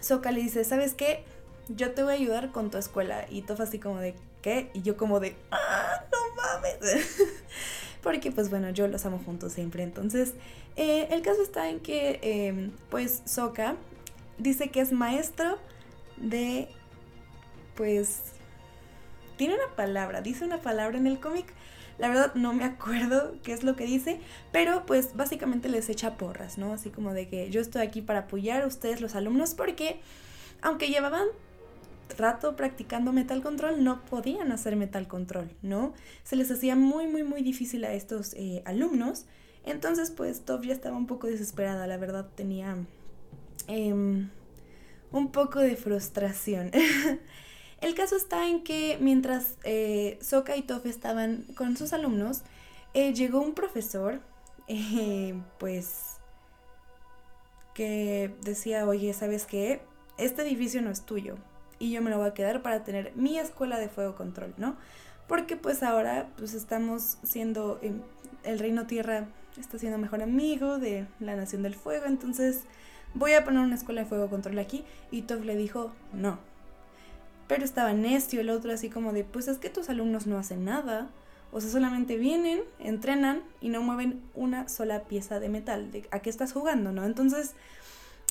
Soka 0.00 0.30
le 0.30 0.42
dice, 0.42 0.64
¿sabes 0.64 0.94
qué? 0.94 1.24
Yo 1.68 1.92
te 1.92 2.02
voy 2.02 2.12
a 2.12 2.16
ayudar 2.16 2.52
con 2.52 2.70
tu 2.70 2.78
escuela. 2.78 3.24
Y 3.30 3.42
Toph 3.42 3.60
así 3.60 3.78
como 3.78 3.98
de, 3.98 4.14
¿qué? 4.42 4.70
Y 4.74 4.82
yo 4.82 4.96
como 4.96 5.18
de, 5.18 5.34
¡ah, 5.50 6.04
no 6.12 6.18
mames! 6.36 7.18
Porque 8.02 8.32
pues 8.32 8.50
bueno, 8.50 8.70
yo 8.70 8.88
los 8.88 9.06
amo 9.06 9.20
juntos 9.24 9.52
siempre. 9.52 9.82
Entonces, 9.82 10.34
eh, 10.76 11.08
el 11.10 11.22
caso 11.22 11.42
está 11.42 11.70
en 11.70 11.80
que 11.80 12.18
em, 12.22 12.72
pues 12.90 13.22
Soka 13.24 13.76
dice 14.38 14.70
que 14.70 14.80
es 14.80 14.92
maestro 14.92 15.58
de 16.16 16.68
pues 17.74 18.22
tiene 19.36 19.54
una 19.54 19.74
palabra, 19.74 20.20
dice 20.20 20.44
una 20.44 20.60
palabra 20.60 20.98
en 20.98 21.06
el 21.06 21.20
cómic. 21.20 21.46
La 21.98 22.08
verdad 22.08 22.34
no 22.34 22.52
me 22.52 22.64
acuerdo 22.64 23.34
qué 23.42 23.52
es 23.52 23.64
lo 23.64 23.76
que 23.76 23.84
dice, 23.84 24.20
pero 24.50 24.86
pues 24.86 25.14
básicamente 25.14 25.68
les 25.68 25.88
echa 25.88 26.16
porras, 26.16 26.58
¿no? 26.58 26.72
Así 26.72 26.90
como 26.90 27.12
de 27.12 27.28
que 27.28 27.50
yo 27.50 27.60
estoy 27.60 27.82
aquí 27.82 28.02
para 28.02 28.20
apoyar 28.20 28.62
a 28.62 28.66
ustedes 28.66 29.00
los 29.00 29.14
alumnos 29.14 29.54
porque 29.54 30.00
aunque 30.62 30.88
llevaban 30.88 31.26
rato 32.16 32.56
practicando 32.56 33.12
Metal 33.12 33.42
Control, 33.42 33.82
no 33.82 34.04
podían 34.04 34.52
hacer 34.52 34.76
Metal 34.76 35.06
Control, 35.08 35.50
¿no? 35.62 35.94
Se 36.24 36.36
les 36.36 36.50
hacía 36.50 36.76
muy, 36.76 37.06
muy, 37.06 37.24
muy 37.24 37.42
difícil 37.42 37.84
a 37.84 37.92
estos 37.92 38.34
eh, 38.34 38.62
alumnos. 38.64 39.26
Entonces, 39.64 40.10
pues 40.10 40.44
Top 40.44 40.64
ya 40.64 40.72
estaba 40.72 40.96
un 40.96 41.06
poco 41.06 41.26
desesperada, 41.26 41.86
la 41.86 41.96
verdad 41.96 42.28
tenía 42.34 42.76
em, 43.68 44.30
un 45.10 45.32
poco 45.32 45.60
de 45.60 45.76
frustración. 45.76 46.70
El 47.82 47.94
caso 47.96 48.14
está 48.14 48.46
en 48.46 48.62
que 48.62 48.96
mientras 49.00 49.56
eh, 49.64 50.16
Soka 50.22 50.56
y 50.56 50.62
Toff 50.62 50.86
estaban 50.86 51.44
con 51.56 51.76
sus 51.76 51.92
alumnos, 51.92 52.42
eh, 52.94 53.12
llegó 53.12 53.40
un 53.40 53.54
profesor, 53.54 54.20
eh, 54.68 55.34
pues, 55.58 56.18
que 57.74 58.32
decía, 58.42 58.86
oye, 58.86 59.12
¿sabes 59.12 59.46
qué? 59.46 59.82
Este 60.16 60.42
edificio 60.42 60.80
no 60.80 60.90
es 60.90 61.04
tuyo 61.04 61.36
y 61.80 61.90
yo 61.90 62.02
me 62.02 62.10
lo 62.10 62.18
voy 62.18 62.28
a 62.28 62.34
quedar 62.34 62.62
para 62.62 62.84
tener 62.84 63.12
mi 63.16 63.36
escuela 63.38 63.78
de 63.78 63.88
fuego 63.88 64.14
control, 64.14 64.54
¿no? 64.58 64.76
Porque 65.26 65.56
pues 65.56 65.82
ahora 65.82 66.28
pues 66.36 66.54
estamos 66.54 67.18
siendo, 67.24 67.80
el 68.44 68.58
reino 68.60 68.86
tierra 68.86 69.26
está 69.58 69.78
siendo 69.78 69.98
mejor 69.98 70.22
amigo 70.22 70.78
de 70.78 71.06
la 71.18 71.34
nación 71.34 71.62
del 71.62 71.74
fuego, 71.74 72.04
entonces 72.06 72.62
voy 73.14 73.32
a 73.32 73.44
poner 73.44 73.62
una 73.62 73.74
escuela 73.74 74.02
de 74.02 74.06
fuego 74.06 74.30
control 74.30 74.58
aquí 74.60 74.84
y 75.10 75.22
Toff 75.22 75.44
le 75.44 75.56
dijo, 75.56 75.92
no, 76.12 76.38
pero 77.48 77.64
estaba 77.64 77.92
necio 77.92 78.40
el 78.40 78.50
otro 78.50 78.72
así 78.72 78.88
como 78.88 79.12
de, 79.12 79.24
pues 79.24 79.48
es 79.48 79.58
que 79.58 79.70
tus 79.70 79.88
alumnos 79.88 80.26
no 80.26 80.38
hacen 80.38 80.64
nada. 80.64 81.10
O 81.52 81.60
sea, 81.60 81.70
solamente 81.70 82.16
vienen, 82.16 82.62
entrenan 82.78 83.42
y 83.60 83.68
no 83.68 83.82
mueven 83.82 84.22
una 84.34 84.68
sola 84.68 85.04
pieza 85.04 85.38
de 85.38 85.50
metal. 85.50 85.90
De, 85.90 86.08
¿A 86.10 86.20
qué 86.20 86.30
estás 86.30 86.52
jugando, 86.52 86.92
no? 86.92 87.04
Entonces, 87.04 87.54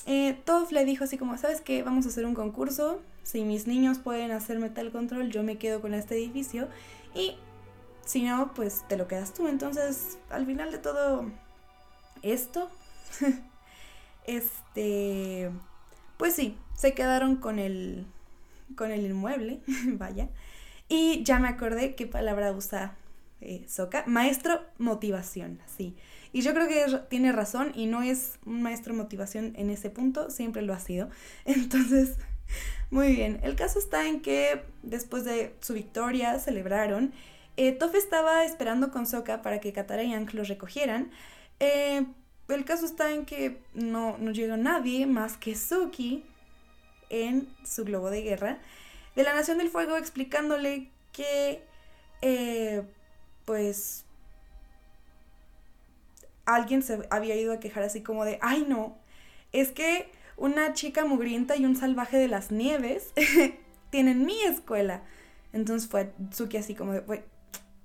eh, 0.06 0.36
Toff 0.44 0.72
le 0.72 0.84
dijo 0.84 1.04
así 1.04 1.18
como, 1.18 1.38
¿sabes 1.38 1.60
qué? 1.60 1.82
Vamos 1.84 2.06
a 2.06 2.08
hacer 2.08 2.26
un 2.26 2.34
concurso. 2.34 3.00
Si 3.22 3.44
mis 3.44 3.68
niños 3.68 3.98
pueden 3.98 4.32
hacer 4.32 4.58
metal 4.58 4.90
control, 4.90 5.30
yo 5.30 5.44
me 5.44 5.56
quedo 5.56 5.80
con 5.80 5.94
este 5.94 6.16
edificio. 6.16 6.68
Y 7.14 7.36
si 8.04 8.22
no, 8.22 8.52
pues 8.54 8.82
te 8.88 8.96
lo 8.96 9.06
quedas 9.06 9.32
tú. 9.32 9.46
Entonces, 9.46 10.18
al 10.28 10.44
final 10.44 10.72
de 10.72 10.78
todo 10.78 11.30
esto, 12.22 12.68
este, 14.26 15.50
pues 16.16 16.34
sí, 16.34 16.56
se 16.74 16.94
quedaron 16.94 17.36
con 17.36 17.60
el 17.60 18.06
con 18.74 18.90
el 18.90 19.04
inmueble, 19.04 19.60
vaya. 19.86 20.28
Y 20.88 21.22
ya 21.24 21.38
me 21.38 21.48
acordé 21.48 21.94
qué 21.94 22.06
palabra 22.06 22.52
usa 22.52 22.96
eh. 23.42 23.66
Maestro 24.06 24.62
motivación, 24.78 25.60
sí. 25.66 25.96
Y 26.32 26.42
yo 26.42 26.54
creo 26.54 26.68
que 26.68 27.00
tiene 27.08 27.32
razón 27.32 27.72
y 27.74 27.86
no 27.86 28.02
es 28.02 28.38
un 28.46 28.62
maestro 28.62 28.94
motivación 28.94 29.52
en 29.56 29.68
ese 29.68 29.90
punto, 29.90 30.30
siempre 30.30 30.62
lo 30.62 30.72
ha 30.72 30.78
sido. 30.78 31.10
Entonces, 31.44 32.16
muy 32.90 33.14
bien. 33.14 33.40
El 33.42 33.56
caso 33.56 33.78
está 33.78 34.06
en 34.06 34.20
que 34.20 34.62
después 34.82 35.24
de 35.24 35.54
su 35.60 35.74
victoria 35.74 36.38
celebraron. 36.38 37.12
Eh, 37.56 37.76
estaba 37.94 38.44
esperando 38.44 38.90
con 38.90 39.06
Soka 39.06 39.42
para 39.42 39.60
que 39.60 39.72
Katara 39.72 40.04
y 40.04 40.14
Ankh 40.14 40.32
los 40.34 40.48
recogieran. 40.48 41.10
Eh, 41.60 42.06
el 42.48 42.64
caso 42.64 42.86
está 42.86 43.12
en 43.12 43.24
que 43.24 43.58
no, 43.74 44.16
no 44.18 44.30
llegó 44.30 44.56
nadie 44.56 45.06
más 45.06 45.36
que 45.36 45.54
Suki, 45.54 46.24
en 47.12 47.46
su 47.64 47.84
globo 47.84 48.10
de 48.10 48.22
guerra 48.22 48.58
de 49.14 49.22
la 49.22 49.34
Nación 49.34 49.58
del 49.58 49.68
Fuego 49.68 49.96
explicándole 49.96 50.90
que 51.12 51.62
eh, 52.22 52.82
pues 53.44 54.04
alguien 56.46 56.82
se 56.82 57.06
había 57.10 57.36
ido 57.36 57.52
a 57.52 57.60
quejar 57.60 57.84
así 57.84 58.02
como 58.02 58.24
de, 58.24 58.38
ay 58.40 58.64
no, 58.66 58.96
es 59.52 59.70
que 59.70 60.10
una 60.36 60.72
chica 60.72 61.04
mugrienta 61.04 61.56
y 61.56 61.64
un 61.64 61.76
salvaje 61.76 62.16
de 62.16 62.28
las 62.28 62.50
nieves 62.50 63.12
tienen 63.90 64.24
mi 64.24 64.42
escuela. 64.42 65.02
Entonces 65.52 65.88
fue 65.88 66.12
Tsuki 66.30 66.56
así 66.56 66.74
como 66.74 66.92
de, 66.92 67.24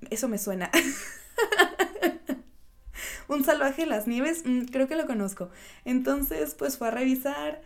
eso 0.10 0.30
me 0.30 0.38
suena. 0.38 0.72
un 3.28 3.44
salvaje 3.44 3.82
de 3.82 3.90
las 3.90 4.08
nieves, 4.08 4.44
mm, 4.46 4.66
creo 4.66 4.88
que 4.88 4.96
lo 4.96 5.06
conozco. 5.06 5.50
Entonces 5.84 6.56
pues 6.56 6.78
fue 6.78 6.88
a 6.88 6.92
revisar. 6.92 7.62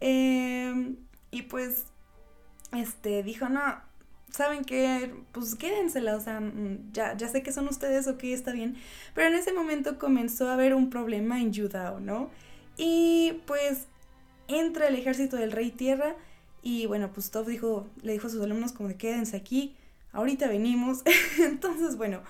Eh, 0.00 0.96
y 1.30 1.42
pues, 1.42 1.84
este, 2.72 3.22
dijo, 3.22 3.48
no, 3.48 3.60
¿saben 4.30 4.64
qué? 4.64 5.14
Pues 5.32 5.54
quédensela, 5.54 6.16
o 6.16 6.20
sea, 6.20 6.40
mm, 6.40 6.92
ya, 6.92 7.16
ya 7.16 7.28
sé 7.28 7.42
que 7.42 7.52
son 7.52 7.68
ustedes, 7.68 8.06
ok, 8.06 8.24
está 8.24 8.52
bien. 8.52 8.76
Pero 9.14 9.28
en 9.28 9.34
ese 9.34 9.52
momento 9.52 9.98
comenzó 9.98 10.48
a 10.48 10.54
haber 10.54 10.74
un 10.74 10.90
problema 10.90 11.40
en 11.40 11.52
Yudao, 11.52 12.00
¿no? 12.00 12.30
Y 12.76 13.40
pues 13.46 13.86
entra 14.48 14.88
el 14.88 14.94
ejército 14.94 15.36
del 15.36 15.52
rey 15.52 15.70
tierra 15.70 16.14
y 16.62 16.86
bueno, 16.86 17.12
pues 17.12 17.30
Top 17.30 17.46
dijo, 17.46 17.86
le 18.02 18.12
dijo 18.12 18.26
a 18.26 18.30
sus 18.30 18.42
alumnos 18.42 18.72
como 18.72 18.88
de 18.88 18.96
quédense 18.96 19.36
aquí, 19.36 19.76
ahorita 20.12 20.48
venimos. 20.48 21.02
Entonces, 21.38 21.96
bueno, 21.96 22.22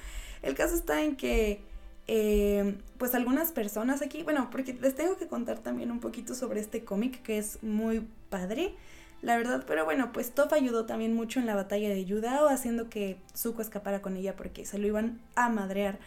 el 0.42 0.54
caso 0.54 0.74
está 0.74 1.02
en 1.02 1.16
que 1.16 1.62
eh, 2.08 2.78
pues 2.98 3.14
algunas 3.14 3.52
personas 3.52 4.02
aquí, 4.02 4.22
bueno, 4.22 4.48
porque 4.50 4.74
les 4.74 4.94
tengo 4.94 5.16
que 5.16 5.26
contar 5.26 5.58
también 5.58 5.90
un 5.90 6.00
poquito 6.00 6.34
sobre 6.34 6.60
este 6.60 6.84
cómic 6.84 7.22
que 7.22 7.38
es 7.38 7.62
muy 7.62 8.06
padre 8.30 8.74
la 9.22 9.36
verdad, 9.36 9.64
pero 9.66 9.84
bueno, 9.84 10.12
pues 10.12 10.32
Toph 10.32 10.52
ayudó 10.52 10.86
también 10.86 11.14
mucho 11.14 11.40
en 11.40 11.46
la 11.46 11.54
batalla 11.54 11.88
de 11.88 12.04
Yudao, 12.04 12.48
haciendo 12.48 12.88
que 12.90 13.18
Zuko 13.34 13.62
escapara 13.62 14.02
con 14.02 14.16
ella 14.16 14.36
porque 14.36 14.64
se 14.66 14.78
lo 14.78 14.86
iban 14.86 15.20
a 15.34 15.48
madrear. 15.48 15.98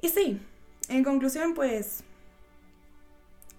Y 0.00 0.08
sí, 0.08 0.40
en 0.88 1.04
conclusión, 1.04 1.54
pues, 1.54 2.02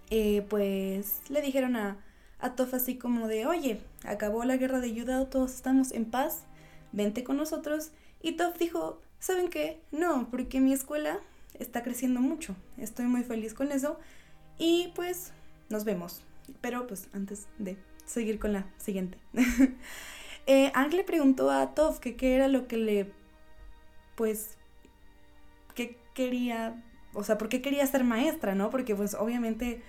eh, 0.09 0.45
pues 0.49 1.21
le 1.29 1.41
dijeron 1.41 1.75
a, 1.75 2.03
a 2.39 2.55
Toph 2.55 2.73
así 2.73 2.97
como 2.97 3.27
de, 3.27 3.45
oye, 3.45 3.79
acabó 4.03 4.43
la 4.43 4.57
guerra 4.57 4.79
de 4.79 4.93
Yudao, 4.93 5.27
todos 5.27 5.53
estamos 5.53 5.91
en 5.91 6.05
paz, 6.05 6.43
vente 6.91 7.23
con 7.23 7.37
nosotros. 7.37 7.91
Y 8.21 8.33
Toph 8.33 8.57
dijo, 8.57 9.01
¿saben 9.19 9.49
qué? 9.49 9.79
No, 9.91 10.27
porque 10.31 10.59
mi 10.59 10.73
escuela 10.73 11.19
está 11.59 11.83
creciendo 11.83 12.21
mucho, 12.21 12.55
estoy 12.77 13.05
muy 13.05 13.23
feliz 13.23 13.53
con 13.53 13.71
eso 13.71 13.99
y 14.57 14.91
pues 14.95 15.31
nos 15.69 15.83
vemos. 15.83 16.21
Pero 16.61 16.85
pues 16.87 17.09
antes 17.13 17.47
de 17.57 17.77
seguir 18.05 18.39
con 18.39 18.53
la 18.53 18.65
siguiente. 18.77 19.17
eh, 20.47 20.71
le 20.91 21.03
preguntó 21.03 21.49
a 21.49 21.73
Toph 21.73 21.99
que 21.99 22.15
qué 22.15 22.35
era 22.35 22.47
lo 22.47 22.67
que 22.67 22.77
le, 22.77 23.11
pues, 24.15 24.57
que 25.73 25.97
quería, 26.13 26.81
o 27.13 27.23
sea, 27.23 27.37
por 27.37 27.49
qué 27.49 27.61
quería 27.61 27.85
ser 27.87 28.03
maestra, 28.03 28.55
¿no? 28.55 28.69
Porque 28.69 28.95
pues 28.95 29.15
obviamente, 29.15 29.81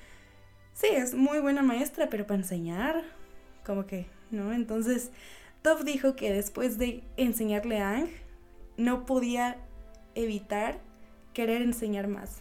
sí, 0.72 0.88
es 0.90 1.14
muy 1.14 1.38
buena 1.40 1.62
maestra, 1.62 2.08
pero 2.08 2.26
para 2.26 2.40
enseñar, 2.40 3.04
como 3.64 3.86
que, 3.86 4.06
¿no? 4.30 4.52
Entonces, 4.52 5.10
Toph 5.62 5.82
dijo 5.82 6.16
que 6.16 6.32
después 6.32 6.78
de 6.78 7.04
enseñarle 7.16 7.80
a 7.80 7.96
Ang, 7.96 8.08
no 8.76 9.06
podía 9.06 9.58
evitar 10.14 10.80
querer 11.36 11.60
enseñar 11.60 12.08
más, 12.08 12.38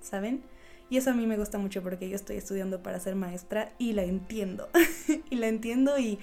¿saben? 0.00 0.40
Y 0.88 0.98
eso 0.98 1.10
a 1.10 1.14
mí 1.14 1.26
me 1.26 1.36
gusta 1.36 1.58
mucho 1.58 1.82
porque 1.82 2.08
yo 2.08 2.14
estoy 2.14 2.36
estudiando 2.36 2.80
para 2.80 3.00
ser 3.00 3.16
maestra 3.16 3.72
y 3.76 3.92
la 3.92 4.04
entiendo. 4.04 4.68
y 5.30 5.34
la 5.34 5.48
entiendo 5.48 5.98
y 5.98 6.20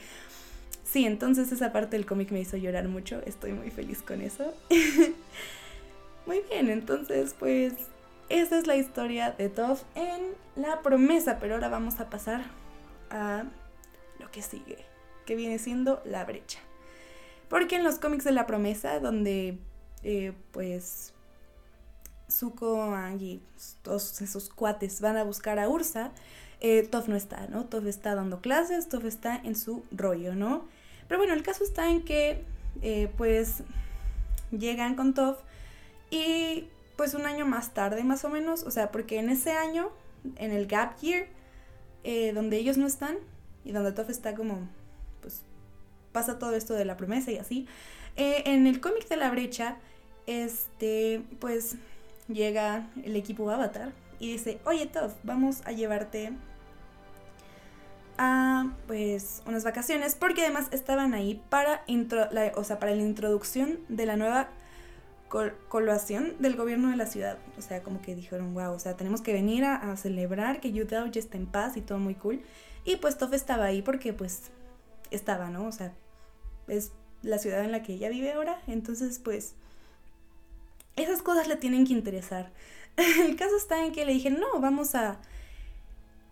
sí, 0.86 1.06
entonces 1.06 1.52
esa 1.52 1.74
parte 1.74 1.98
del 1.98 2.06
cómic 2.06 2.32
me 2.32 2.40
hizo 2.40 2.56
llorar 2.56 2.88
mucho. 2.88 3.22
Estoy 3.26 3.52
muy 3.52 3.72
feliz 3.72 4.02
con 4.02 4.22
eso. 4.22 4.54
muy 6.26 6.40
bien, 6.50 6.70
entonces 6.70 7.36
pues 7.38 7.74
esa 8.30 8.58
es 8.58 8.68
la 8.68 8.78
historia 8.78 9.32
de 9.32 9.50
Toph 9.50 9.82
en 9.96 10.22
La 10.56 10.82
Promesa, 10.82 11.40
pero 11.42 11.56
ahora 11.56 11.68
vamos 11.68 12.00
a 12.00 12.10
pasar 12.10 12.46
a 13.10 13.44
lo 14.22 14.32
que 14.32 14.42
sigue, 14.42 14.78
que 15.26 15.36
viene 15.36 15.60
siendo 15.60 16.02
La 16.06 16.24
Brecha. 16.24 16.60
Porque 17.50 17.76
en 17.76 17.84
los 17.84 18.00
cómics 18.00 18.24
de 18.24 18.32
La 18.32 18.48
Promesa, 18.48 19.02
donde 19.02 19.58
eh, 20.04 20.32
pues 20.52 21.14
Zuko, 22.34 22.94
y 23.20 23.42
todos 23.84 24.22
esos 24.22 24.50
cuates 24.50 25.02
van 25.02 25.18
a 25.18 25.24
buscar 25.24 25.60
a 25.60 25.70
Ursa, 25.70 26.12
eh, 26.62 26.90
no 27.08 27.16
está, 27.16 27.48
¿no? 27.48 27.66
Toph 27.66 27.86
está 27.88 28.16
dando 28.16 28.42
clases, 28.42 28.88
Toph 28.88 29.06
está 29.06 29.36
en 29.36 29.56
su 29.56 29.84
rollo, 29.92 30.34
¿no? 30.34 30.66
Pero 31.08 31.20
bueno, 31.20 31.34
el 31.34 31.44
caso 31.44 31.64
está 31.64 31.90
en 31.90 32.04
que, 32.04 32.44
eh, 32.82 33.12
pues, 33.18 33.64
llegan 34.52 34.96
con 34.96 35.14
Toph 35.14 35.40
y, 36.10 36.70
pues, 36.96 37.14
un 37.14 37.26
año 37.26 37.46
más 37.46 37.74
tarde, 37.74 38.04
más 38.04 38.24
o 38.24 38.30
menos, 38.30 38.64
o 38.64 38.72
sea, 38.72 38.92
porque 38.92 39.20
en 39.20 39.30
ese 39.30 39.52
año, 39.52 39.92
en 40.38 40.52
el 40.52 40.66
Gap 40.68 40.98
Year, 41.02 41.28
eh, 42.06 42.32
donde 42.34 42.58
ellos 42.58 42.78
no 42.78 42.88
están 42.88 43.18
y 43.66 43.74
donde 43.74 43.92
Toph 43.92 44.10
está 44.10 44.34
como, 44.34 44.68
pues, 45.22 45.42
pasa 46.14 46.40
todo 46.40 46.56
esto 46.56 46.74
de 46.74 46.86
la 46.86 46.96
promesa 46.96 47.32
y 47.32 47.38
así, 47.38 47.68
en 48.16 48.68
el 48.68 48.80
cómic 48.80 49.08
de 49.10 49.18
la 49.18 49.32
brecha, 49.32 49.78
este, 50.28 51.24
pues, 51.40 51.76
llega 52.28 52.88
el 53.04 53.16
equipo 53.16 53.50
Avatar 53.50 53.92
y 54.20 54.32
dice, 54.32 54.60
oye 54.66 54.86
Todd, 54.86 55.12
vamos 55.24 55.62
a 55.66 55.72
llevarte 55.72 56.34
a 58.18 58.72
pues 58.88 59.42
unas 59.46 59.64
vacaciones 59.64 60.16
porque 60.16 60.42
además 60.42 60.68
estaban 60.72 61.14
ahí 61.14 61.42
para, 61.50 61.84
la, 62.32 62.52
o 62.56 62.64
sea, 62.64 62.80
para 62.80 62.96
la 62.96 63.02
introducción 63.02 63.80
de 63.90 64.06
la 64.06 64.16
nueva 64.16 64.50
colación 65.68 66.36
del 66.40 66.56
gobierno 66.56 66.92
de 66.92 66.96
la 66.96 67.08
ciudad. 67.08 67.40
O 67.58 67.62
sea, 67.62 67.82
como 67.82 68.02
que 68.02 68.16
dijeron, 68.16 68.54
wow, 68.54 68.72
o 68.72 68.80
sea, 68.80 68.96
tenemos 68.96 69.22
que 69.22 69.34
venir 69.34 69.66
a, 69.66 69.96
celebrar 69.98 70.60
que 70.60 70.72
Yudao 70.72 71.08
ya 71.08 71.20
está 71.20 71.38
en 71.38 71.48
paz 71.48 71.76
y 71.76 71.82
todo 71.82 71.98
muy 71.98 72.16
cool. 72.16 72.42
Y 72.86 72.98
pues 72.98 73.18
Toph 73.18 73.34
estaba 73.34 73.66
ahí 73.66 73.82
porque 73.82 74.14
pues 74.14 74.52
estaba, 75.10 75.50
¿no? 75.50 75.66
O 75.66 75.72
sea, 75.72 75.94
es 76.68 76.92
la 77.24 77.40
ciudad 77.40 77.64
en 77.64 77.72
la 77.72 77.82
que 77.82 77.94
ella 77.94 78.10
vive 78.10 78.34
ahora. 78.34 78.62
Entonces, 78.68 79.18
pues 79.18 79.56
esas 80.96 81.22
cosas 81.22 81.48
le 81.48 81.56
tienen 81.56 81.86
que 81.86 81.94
interesar. 81.94 82.52
El 82.98 83.36
caso 83.36 83.58
está 83.58 83.86
en 83.86 83.92
que 83.92 84.06
le 84.06 84.14
dije, 84.14 84.30
no, 84.30 84.60
vamos 84.60 84.96
a... 84.96 85.20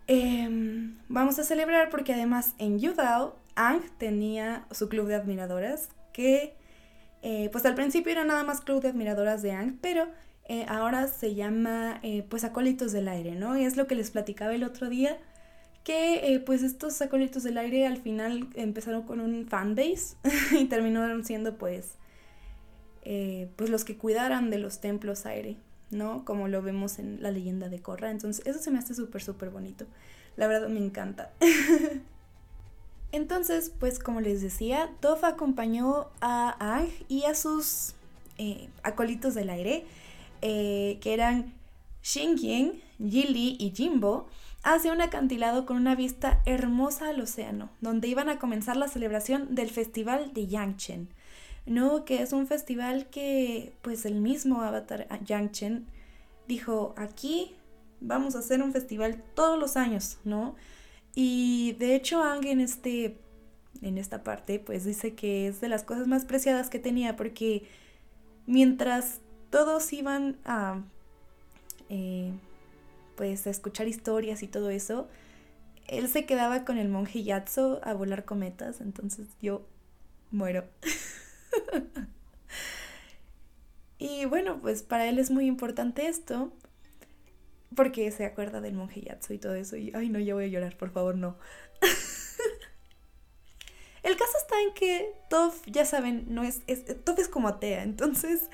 Em, 0.08 0.98
vamos 1.08 1.38
a 1.38 1.44
celebrar 1.44 1.88
porque 1.88 2.12
además 2.12 2.54
en 2.58 2.80
Yudao 2.80 3.36
Ang 3.54 3.82
tenía 3.98 4.66
su 4.70 4.88
club 4.88 5.06
de 5.06 5.14
admiradoras 5.14 5.90
que 6.12 6.54
eh, 7.22 7.48
pues 7.52 7.64
al 7.64 7.74
principio 7.74 8.12
era 8.12 8.24
nada 8.24 8.42
más 8.42 8.60
club 8.60 8.82
de 8.82 8.88
admiradoras 8.88 9.42
de 9.42 9.52
Ang, 9.52 9.78
pero 9.80 10.08
eh, 10.48 10.66
ahora 10.68 11.06
se 11.06 11.34
llama 11.34 12.00
eh, 12.02 12.26
pues 12.28 12.42
acólitos 12.44 12.92
del 12.92 13.08
aire, 13.08 13.36
¿no? 13.36 13.56
Y 13.56 13.64
es 13.64 13.76
lo 13.76 13.86
que 13.86 13.94
les 13.94 14.10
platicaba 14.10 14.54
el 14.54 14.64
otro 14.64 14.88
día, 14.88 15.18
que 15.84 16.42
pues 16.44 16.62
estos 16.62 17.00
acólitos 17.00 17.44
del 17.44 17.58
aire 17.58 17.86
al 17.86 17.96
final 17.96 18.48
empezaron 18.54 19.02
con 19.02 19.20
un 19.20 19.46
fanbase 19.46 20.16
y 20.52 20.64
terminaron 20.66 21.24
siendo 21.24 21.56
pues 21.58 21.94
pues 23.02 23.70
los 23.70 23.84
que 23.84 23.96
cuidaran 23.96 24.50
de 24.50 24.58
los 24.58 24.80
templos 24.80 25.26
aire, 25.26 25.56
¿no? 25.90 26.24
Como 26.24 26.48
lo 26.48 26.62
vemos 26.62 26.98
en 26.98 27.22
la 27.22 27.30
leyenda 27.30 27.68
de 27.68 27.80
Korra. 27.80 28.10
Entonces 28.10 28.46
eso 28.46 28.60
se 28.60 28.70
me 28.70 28.78
hace 28.78 28.94
súper, 28.94 29.22
súper 29.22 29.50
bonito. 29.50 29.86
La 30.36 30.46
verdad 30.46 30.68
me 30.68 30.80
encanta. 30.80 31.32
Entonces, 33.12 33.70
pues 33.78 33.98
como 33.98 34.22
les 34.22 34.40
decía, 34.40 34.90
Toph 35.00 35.24
acompañó 35.24 36.08
a 36.22 36.56
Ang 36.58 36.88
y 37.08 37.24
a 37.24 37.34
sus 37.34 37.94
eh, 38.38 38.70
acolitos 38.82 39.34
del 39.34 39.50
aire, 39.50 39.84
eh, 40.40 40.98
que 41.02 41.12
eran 41.12 41.52
Xingying, 42.02 42.80
Yili 42.98 43.56
y 43.60 43.72
Jimbo, 43.76 44.28
hacia 44.62 44.92
un 44.92 45.02
acantilado 45.02 45.66
con 45.66 45.76
una 45.76 45.94
vista 45.94 46.40
hermosa 46.46 47.10
al 47.10 47.20
océano, 47.20 47.68
donde 47.82 48.08
iban 48.08 48.30
a 48.30 48.38
comenzar 48.38 48.78
la 48.78 48.88
celebración 48.88 49.54
del 49.54 49.68
festival 49.68 50.32
de 50.32 50.46
Yangchen, 50.46 51.08
¿no? 51.66 52.04
Que 52.04 52.22
es 52.22 52.32
un 52.32 52.46
festival 52.46 53.06
que, 53.10 53.72
pues 53.82 54.04
el 54.04 54.20
mismo 54.20 54.62
avatar 54.62 55.06
Yangchen 55.24 55.86
dijo, 56.48 56.94
aquí 56.96 57.54
vamos 58.00 58.34
a 58.34 58.40
hacer 58.40 58.62
un 58.62 58.72
festival 58.72 59.22
todos 59.34 59.58
los 59.58 59.76
años, 59.76 60.18
¿no? 60.24 60.54
Y 61.14 61.72
de 61.78 61.94
hecho 61.94 62.22
Ang 62.22 62.46
en, 62.46 62.60
este, 62.60 63.18
en 63.80 63.98
esta 63.98 64.24
parte 64.24 64.58
pues 64.58 64.84
dice 64.84 65.14
que 65.14 65.46
es 65.46 65.60
de 65.60 65.68
las 65.68 65.84
cosas 65.84 66.06
más 66.06 66.24
preciadas 66.24 66.70
que 66.70 66.78
tenía 66.78 67.16
porque 67.16 67.68
mientras 68.46 69.20
todos 69.50 69.92
iban 69.92 70.36
a 70.44 70.82
eh, 71.90 72.32
pues 73.16 73.46
a 73.46 73.50
escuchar 73.50 73.86
historias 73.88 74.42
y 74.42 74.48
todo 74.48 74.70
eso, 74.70 75.08
él 75.86 76.08
se 76.08 76.24
quedaba 76.24 76.64
con 76.64 76.78
el 76.78 76.88
monje 76.88 77.22
Yatso 77.22 77.80
a 77.84 77.92
volar 77.92 78.24
cometas, 78.24 78.80
entonces 78.80 79.28
yo 79.40 79.66
muero. 80.30 80.64
y 83.98 84.24
bueno, 84.26 84.60
pues 84.60 84.82
para 84.82 85.08
él 85.08 85.18
es 85.18 85.30
muy 85.30 85.46
importante 85.46 86.06
esto, 86.06 86.52
porque 87.74 88.10
se 88.10 88.24
acuerda 88.24 88.60
del 88.60 88.74
monje 88.74 89.02
Yatsu 89.02 89.34
y 89.34 89.38
todo 89.38 89.54
eso. 89.54 89.76
Y, 89.76 89.92
ay, 89.94 90.08
no, 90.08 90.18
ya 90.18 90.34
voy 90.34 90.44
a 90.44 90.48
llorar, 90.48 90.76
por 90.76 90.90
favor, 90.90 91.16
no. 91.16 91.36
El 94.02 94.16
caso 94.16 94.32
está 94.36 94.60
en 94.60 94.74
que 94.74 95.14
Toph, 95.30 95.64
ya 95.66 95.84
saben, 95.84 96.26
no 96.28 96.42
es, 96.42 96.62
es 96.66 96.84
es 96.88 97.28
como 97.28 97.48
atea. 97.48 97.84
Entonces, 97.84 98.50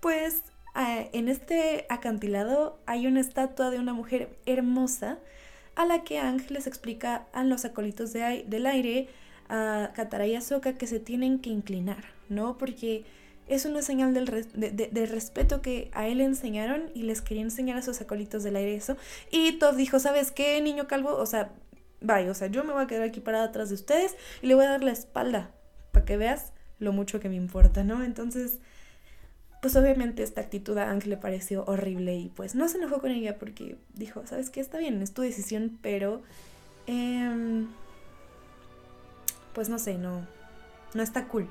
pues, 0.00 0.42
en 0.74 1.28
este 1.28 1.86
acantilado 1.88 2.78
hay 2.86 3.06
una 3.06 3.20
estatua 3.20 3.70
de 3.70 3.78
una 3.78 3.92
mujer 3.92 4.36
hermosa 4.46 5.18
a 5.76 5.86
la 5.86 6.04
que 6.04 6.18
Ang 6.18 6.48
les 6.50 6.66
explica 6.66 7.26
a 7.32 7.44
los 7.44 7.64
acolitos 7.64 8.12
de, 8.12 8.44
del 8.46 8.66
aire, 8.66 9.08
a 9.54 9.92
Katara 9.94 10.26
y 10.26 10.34
Ahsoka, 10.34 10.74
que 10.74 10.88
se 10.88 10.98
tienen 10.98 11.38
que 11.38 11.50
inclinar, 11.50 12.04
¿no? 12.28 12.58
Porque 12.58 13.04
es 13.46 13.66
una 13.66 13.82
señal 13.82 14.12
del 14.12 14.26
de, 14.26 15.06
respeto 15.06 15.62
que 15.62 15.90
a 15.92 16.08
él 16.08 16.18
le 16.18 16.24
enseñaron 16.24 16.90
y 16.94 17.02
les 17.02 17.20
quería 17.20 17.42
enseñar 17.42 17.76
a 17.76 17.82
sus 17.82 18.00
acolitos 18.00 18.42
del 18.42 18.56
aire 18.56 18.74
eso. 18.74 18.96
Y 19.30 19.52
Todd 19.52 19.76
dijo, 19.76 20.00
¿sabes 20.00 20.32
qué, 20.32 20.60
niño 20.60 20.88
calvo? 20.88 21.14
O 21.16 21.26
sea, 21.26 21.52
vaya, 22.00 22.30
o 22.30 22.34
sea, 22.34 22.48
yo 22.48 22.64
me 22.64 22.72
voy 22.72 22.82
a 22.82 22.86
quedar 22.88 23.04
aquí 23.04 23.20
parada 23.20 23.44
atrás 23.44 23.68
de 23.68 23.76
ustedes 23.76 24.16
y 24.42 24.48
le 24.48 24.54
voy 24.56 24.64
a 24.64 24.70
dar 24.70 24.82
la 24.82 24.92
espalda 24.92 25.52
para 25.92 26.04
que 26.04 26.16
veas 26.16 26.52
lo 26.80 26.92
mucho 26.92 27.20
que 27.20 27.28
me 27.28 27.36
importa, 27.36 27.84
¿no? 27.84 28.02
Entonces, 28.02 28.58
pues 29.62 29.76
obviamente 29.76 30.24
esta 30.24 30.40
actitud 30.40 30.76
a 30.78 30.90
Ang 30.90 31.06
le 31.06 31.16
pareció 31.16 31.64
horrible 31.66 32.16
y 32.16 32.28
pues 32.30 32.56
no 32.56 32.66
se 32.68 32.78
enojó 32.78 33.00
con 33.00 33.12
ella 33.12 33.38
porque 33.38 33.76
dijo, 33.92 34.26
¿sabes 34.26 34.50
qué? 34.50 34.60
Está 34.60 34.78
bien, 34.78 35.00
es 35.00 35.12
tu 35.14 35.22
decisión, 35.22 35.78
pero... 35.80 36.22
Em, 36.86 37.68
pues 39.54 39.68
no 39.68 39.78
sé, 39.78 39.96
no, 39.96 40.26
no 40.94 41.02
está 41.02 41.28
cool, 41.28 41.50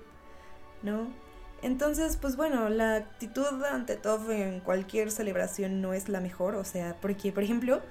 ¿no? 0.82 1.08
Entonces, 1.62 2.18
pues 2.18 2.36
bueno, 2.36 2.68
la 2.68 2.98
actitud 2.98 3.63
ante 3.63 3.96
todo 3.96 4.32
en 4.32 4.60
cualquier 4.60 5.12
celebración 5.12 5.82
no 5.82 5.94
es 5.94 6.10
la 6.10 6.20
mejor, 6.20 6.56
o 6.56 6.66
sea, 6.66 6.98
porque, 7.00 7.32
por 7.32 7.42
ejemplo, 7.42 7.82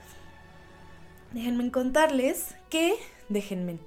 déjenme 1.32 1.70
contarles 1.70 2.54
que, 2.68 2.94
déjenme, 3.30 3.78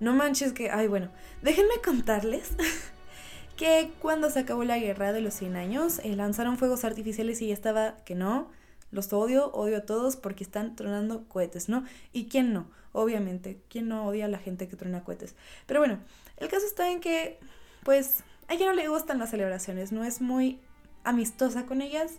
no 0.00 0.14
manches 0.14 0.54
que, 0.54 0.70
ay, 0.70 0.88
bueno, 0.88 1.10
déjenme 1.42 1.74
contarles 1.84 2.52
que 3.56 3.92
cuando 4.00 4.30
se 4.30 4.40
acabó 4.40 4.64
la 4.64 4.78
guerra 4.78 5.12
de 5.12 5.20
los 5.20 5.34
100 5.34 5.56
años, 5.56 6.00
eh, 6.02 6.16
lanzaron 6.16 6.56
fuegos 6.56 6.84
artificiales 6.84 7.42
y 7.42 7.48
ya 7.48 7.54
estaba 7.54 7.96
que 8.06 8.14
no, 8.14 8.50
los 8.90 9.12
odio, 9.12 9.52
odio 9.52 9.78
a 9.78 9.82
todos 9.82 10.16
porque 10.16 10.44
están 10.44 10.74
tronando 10.74 11.28
cohetes, 11.28 11.68
¿no? 11.68 11.84
¿Y 12.12 12.28
quién 12.28 12.54
no? 12.54 12.66
Obviamente, 12.96 13.60
¿quién 13.68 13.88
no 13.88 14.06
odia 14.06 14.26
a 14.26 14.28
la 14.28 14.38
gente 14.38 14.68
que 14.68 14.76
truena 14.76 15.02
cohetes? 15.02 15.34
Pero 15.66 15.80
bueno, 15.80 15.98
el 16.36 16.48
caso 16.48 16.64
está 16.64 16.92
en 16.92 17.00
que, 17.00 17.40
pues, 17.82 18.22
a 18.46 18.54
ella 18.54 18.66
no 18.66 18.72
le 18.72 18.86
gustan 18.86 19.18
las 19.18 19.30
celebraciones, 19.30 19.90
no 19.90 20.04
es 20.04 20.20
muy 20.20 20.60
amistosa 21.02 21.66
con 21.66 21.82
ellas 21.82 22.12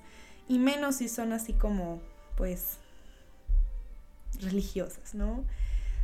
y 0.49 0.59
menos 0.59 0.97
si 0.97 1.07
son 1.07 1.31
así 1.31 1.53
como, 1.53 2.01
pues, 2.35 2.77
religiosas, 4.41 5.15
¿no? 5.15 5.45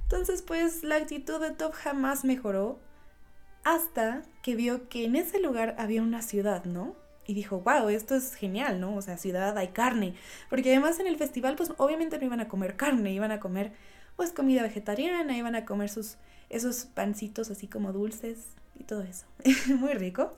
Entonces, 0.03 0.41
pues, 0.41 0.83
la 0.83 0.95
actitud 0.95 1.41
de 1.41 1.51
Top 1.51 1.73
jamás 1.73 2.23
mejoró 2.23 2.79
hasta 3.65 4.23
que 4.41 4.55
vio 4.55 4.87
que 4.87 5.03
en 5.03 5.17
ese 5.17 5.41
lugar 5.41 5.75
había 5.79 6.01
una 6.01 6.21
ciudad, 6.21 6.63
¿no? 6.63 6.95
Y 7.27 7.33
dijo, 7.33 7.59
wow, 7.59 7.89
esto 7.89 8.15
es 8.15 8.35
genial, 8.35 8.79
¿no? 8.79 8.95
O 8.95 9.01
sea, 9.01 9.17
ciudad 9.17 9.57
hay 9.57 9.69
carne. 9.69 10.15
Porque 10.49 10.69
además 10.71 10.97
en 11.01 11.07
el 11.07 11.17
festival, 11.17 11.57
pues 11.57 11.73
obviamente 11.75 12.17
no 12.17 12.25
iban 12.25 12.39
a 12.39 12.47
comer 12.47 12.77
carne, 12.77 13.11
iban 13.11 13.31
a 13.31 13.41
comer, 13.41 13.73
pues, 14.15 14.31
comida 14.31 14.63
vegetariana, 14.63 15.37
iban 15.37 15.55
a 15.55 15.65
comer 15.65 15.89
sus, 15.89 16.17
esos 16.49 16.85
pancitos 16.85 17.49
así 17.49 17.67
como 17.67 17.93
dulces, 17.93 18.45
y 18.81 18.83
todo 18.83 19.03
eso. 19.03 19.25
Muy 19.75 19.93
rico. 19.93 20.33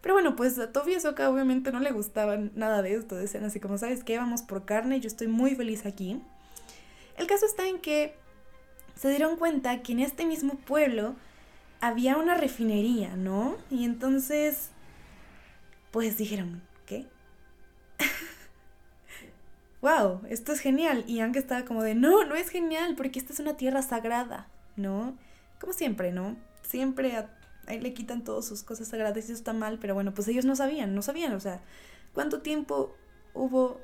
Pero 0.00 0.14
bueno, 0.14 0.36
pues 0.36 0.58
a 0.58 0.70
Tofi 0.72 0.92
y 0.92 1.24
obviamente 1.24 1.72
no 1.72 1.80
le 1.80 1.90
gustaban 1.90 2.52
nada 2.54 2.82
de 2.82 2.94
esto. 2.94 3.16
Decían 3.16 3.44
así 3.44 3.58
como, 3.60 3.78
¿sabes 3.78 4.04
qué? 4.04 4.18
Vamos 4.18 4.42
por 4.42 4.64
carne, 4.64 5.00
yo 5.00 5.08
estoy 5.08 5.26
muy 5.26 5.54
feliz 5.54 5.86
aquí. 5.86 6.20
El 7.16 7.26
caso 7.26 7.46
está 7.46 7.66
en 7.66 7.78
que 7.78 8.14
se 8.94 9.08
dieron 9.08 9.36
cuenta 9.36 9.82
que 9.82 9.92
en 9.92 10.00
este 10.00 10.24
mismo 10.24 10.54
pueblo 10.54 11.16
había 11.80 12.16
una 12.16 12.36
refinería, 12.36 13.16
¿no? 13.16 13.56
Y 13.70 13.84
entonces, 13.84 14.70
pues 15.90 16.16
dijeron, 16.16 16.62
wow, 19.80 20.20
esto 20.28 20.52
es 20.52 20.60
genial. 20.60 21.04
Y 21.06 21.20
aunque 21.20 21.38
estaba 21.38 21.64
como 21.64 21.82
de, 21.82 21.94
no, 21.94 22.24
no 22.24 22.34
es 22.34 22.48
genial, 22.48 22.94
porque 22.96 23.18
esta 23.18 23.32
es 23.32 23.40
una 23.40 23.56
tierra 23.56 23.82
sagrada, 23.82 24.48
¿no? 24.76 25.16
Como 25.60 25.72
siempre, 25.72 26.12
¿no? 26.12 26.36
Siempre 26.62 27.16
a 27.16 27.30
le 27.76 27.92
quitan 27.92 28.24
todas 28.24 28.46
sus 28.46 28.62
cosas 28.62 28.88
sagradas 28.88 29.16
y 29.16 29.20
eso 29.20 29.32
está 29.34 29.52
mal, 29.52 29.78
pero 29.78 29.94
bueno, 29.94 30.14
pues 30.14 30.26
ellos 30.28 30.44
no 30.44 30.56
sabían, 30.56 30.94
no 30.94 31.02
sabían, 31.02 31.34
o 31.34 31.40
sea, 31.40 31.60
¿cuánto 32.14 32.40
tiempo 32.40 32.94
hubo, 33.34 33.80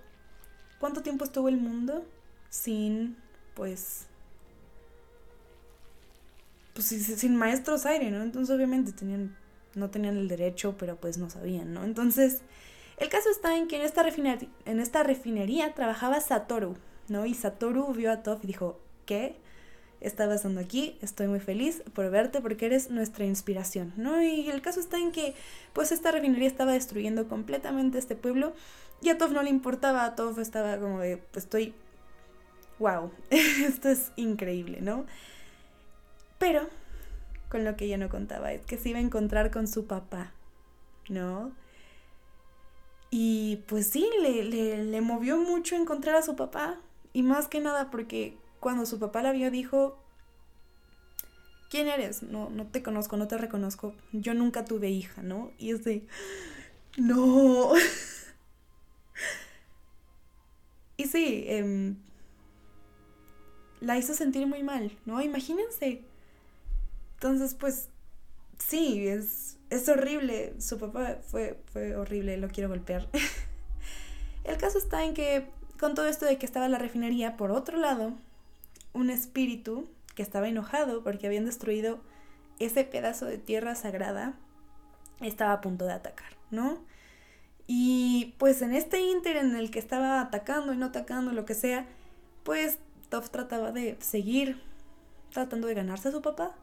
cuánto 0.78 1.02
tiempo 1.02 1.24
estuvo 1.24 1.48
el 1.48 1.58
mundo 1.58 2.06
sin, 2.48 3.16
pues, 3.54 4.06
pues 6.72 6.86
sin 6.86 7.36
maestros 7.36 7.84
aire, 7.86 8.10
¿no? 8.10 8.22
Entonces 8.22 8.54
obviamente 8.54 8.92
tenían, 8.92 9.36
no 9.74 9.90
tenían 9.90 10.16
el 10.16 10.28
derecho, 10.28 10.76
pero 10.78 10.96
pues 10.96 11.18
no 11.18 11.28
sabían, 11.28 11.74
¿no? 11.74 11.84
Entonces, 11.84 12.40
el 12.98 13.08
caso 13.08 13.30
está 13.30 13.56
en 13.56 13.68
que 13.68 13.76
en 13.76 13.82
esta, 14.80 15.02
refinería, 15.02 15.74
trabajaba 15.74 16.20
Satoru, 16.20 16.76
¿no? 17.08 17.26
Y 17.26 17.34
Satoru 17.34 17.92
vio 17.92 18.12
a 18.12 18.22
Toph 18.22 18.44
y 18.44 18.46
dijo, 18.46 18.80
¿qué? 19.06 19.36
estabas 20.00 20.42
dando 20.42 20.60
aquí, 20.60 20.98
estoy 21.00 21.28
muy 21.28 21.40
feliz 21.40 21.82
por 21.94 22.10
verte 22.10 22.42
porque 22.42 22.66
eres 22.66 22.90
nuestra 22.90 23.24
inspiración, 23.24 23.94
¿no? 23.96 24.22
Y 24.22 24.50
el 24.50 24.60
caso 24.60 24.78
está 24.78 24.98
en 24.98 25.12
que 25.12 25.34
pues 25.72 25.92
esta 25.92 26.10
refinería 26.10 26.46
estaba 26.46 26.72
destruyendo 26.72 27.26
completamente 27.26 27.98
este 27.98 28.14
pueblo 28.14 28.52
y 29.00 29.08
a 29.08 29.16
Tov 29.16 29.32
no 29.32 29.42
le 29.42 29.48
importaba, 29.48 30.04
a 30.04 30.14
Tov 30.14 30.38
estaba 30.40 30.78
como 30.78 31.00
de, 31.00 31.16
pues 31.16 31.44
estoy, 31.44 31.74
wow, 32.78 33.10
esto 33.30 33.88
es 33.88 34.12
increíble, 34.16 34.82
¿no? 34.82 35.06
Pero 36.38 36.68
con 37.48 37.64
lo 37.64 37.76
que 37.76 37.86
ella 37.86 37.96
no 37.96 38.10
contaba 38.10 38.52
es 38.52 38.64
que 38.66 38.76
se 38.76 38.90
iba 38.90 38.98
a 38.98 39.02
encontrar 39.02 39.50
con 39.50 39.66
su 39.66 39.86
papá, 39.86 40.32
¿no? 41.08 41.52
Y 43.16 43.62
pues 43.68 43.90
sí, 43.90 44.10
le, 44.22 44.42
le, 44.42 44.82
le 44.82 45.00
movió 45.00 45.36
mucho 45.36 45.76
encontrar 45.76 46.16
a 46.16 46.22
su 46.22 46.34
papá 46.34 46.80
y 47.12 47.22
más 47.22 47.46
que 47.46 47.60
nada 47.60 47.88
porque 47.88 48.36
cuando 48.58 48.86
su 48.86 48.98
papá 48.98 49.22
la 49.22 49.30
vio 49.30 49.52
dijo, 49.52 50.02
¿quién 51.70 51.86
eres? 51.86 52.24
No, 52.24 52.50
no 52.50 52.66
te 52.66 52.82
conozco, 52.82 53.16
no 53.16 53.28
te 53.28 53.38
reconozco. 53.38 53.94
Yo 54.10 54.34
nunca 54.34 54.64
tuve 54.64 54.90
hija, 54.90 55.22
¿no? 55.22 55.52
Y 55.58 55.70
es 55.70 55.84
de, 55.84 56.08
no. 56.96 57.74
y 60.96 61.04
sí, 61.04 61.44
em, 61.46 61.94
la 63.78 63.96
hizo 63.96 64.14
sentir 64.14 64.48
muy 64.48 64.64
mal, 64.64 64.90
¿no? 65.06 65.22
Imagínense. 65.22 66.02
Entonces, 67.14 67.54
pues, 67.54 67.90
sí, 68.66 69.08
es, 69.08 69.58
es 69.70 69.88
horrible. 69.88 70.54
Su 70.60 70.78
papá 70.78 71.18
fue, 71.26 71.58
fue 71.72 71.96
horrible, 71.96 72.36
lo 72.36 72.48
quiero 72.48 72.68
golpear. 72.68 73.08
El 74.44 74.56
caso 74.56 74.78
está 74.78 75.04
en 75.04 75.14
que, 75.14 75.46
con 75.78 75.94
todo 75.94 76.06
esto 76.06 76.26
de 76.26 76.38
que 76.38 76.46
estaba 76.46 76.68
la 76.68 76.78
refinería, 76.78 77.36
por 77.36 77.50
otro 77.50 77.78
lado, 77.78 78.12
un 78.92 79.10
espíritu 79.10 79.88
que 80.14 80.22
estaba 80.22 80.48
enojado 80.48 81.02
porque 81.02 81.26
habían 81.26 81.44
destruido 81.44 81.98
ese 82.58 82.84
pedazo 82.84 83.26
de 83.26 83.38
tierra 83.38 83.74
sagrada, 83.74 84.34
estaba 85.20 85.52
a 85.52 85.60
punto 85.60 85.86
de 85.86 85.92
atacar, 85.92 86.36
¿no? 86.50 86.78
Y 87.66 88.34
pues 88.38 88.62
en 88.62 88.74
este 88.74 89.00
inter 89.00 89.36
en 89.36 89.56
el 89.56 89.70
que 89.70 89.78
estaba 89.78 90.20
atacando 90.20 90.72
y 90.72 90.76
no 90.76 90.86
atacando, 90.86 91.32
lo 91.32 91.44
que 91.44 91.54
sea, 91.54 91.86
pues 92.42 92.78
Toph 93.08 93.30
trataba 93.30 93.72
de 93.72 93.96
seguir 94.00 94.60
tratando 95.32 95.66
de 95.66 95.74
ganarse 95.74 96.08
a 96.08 96.12
su 96.12 96.22
papá, 96.22 96.54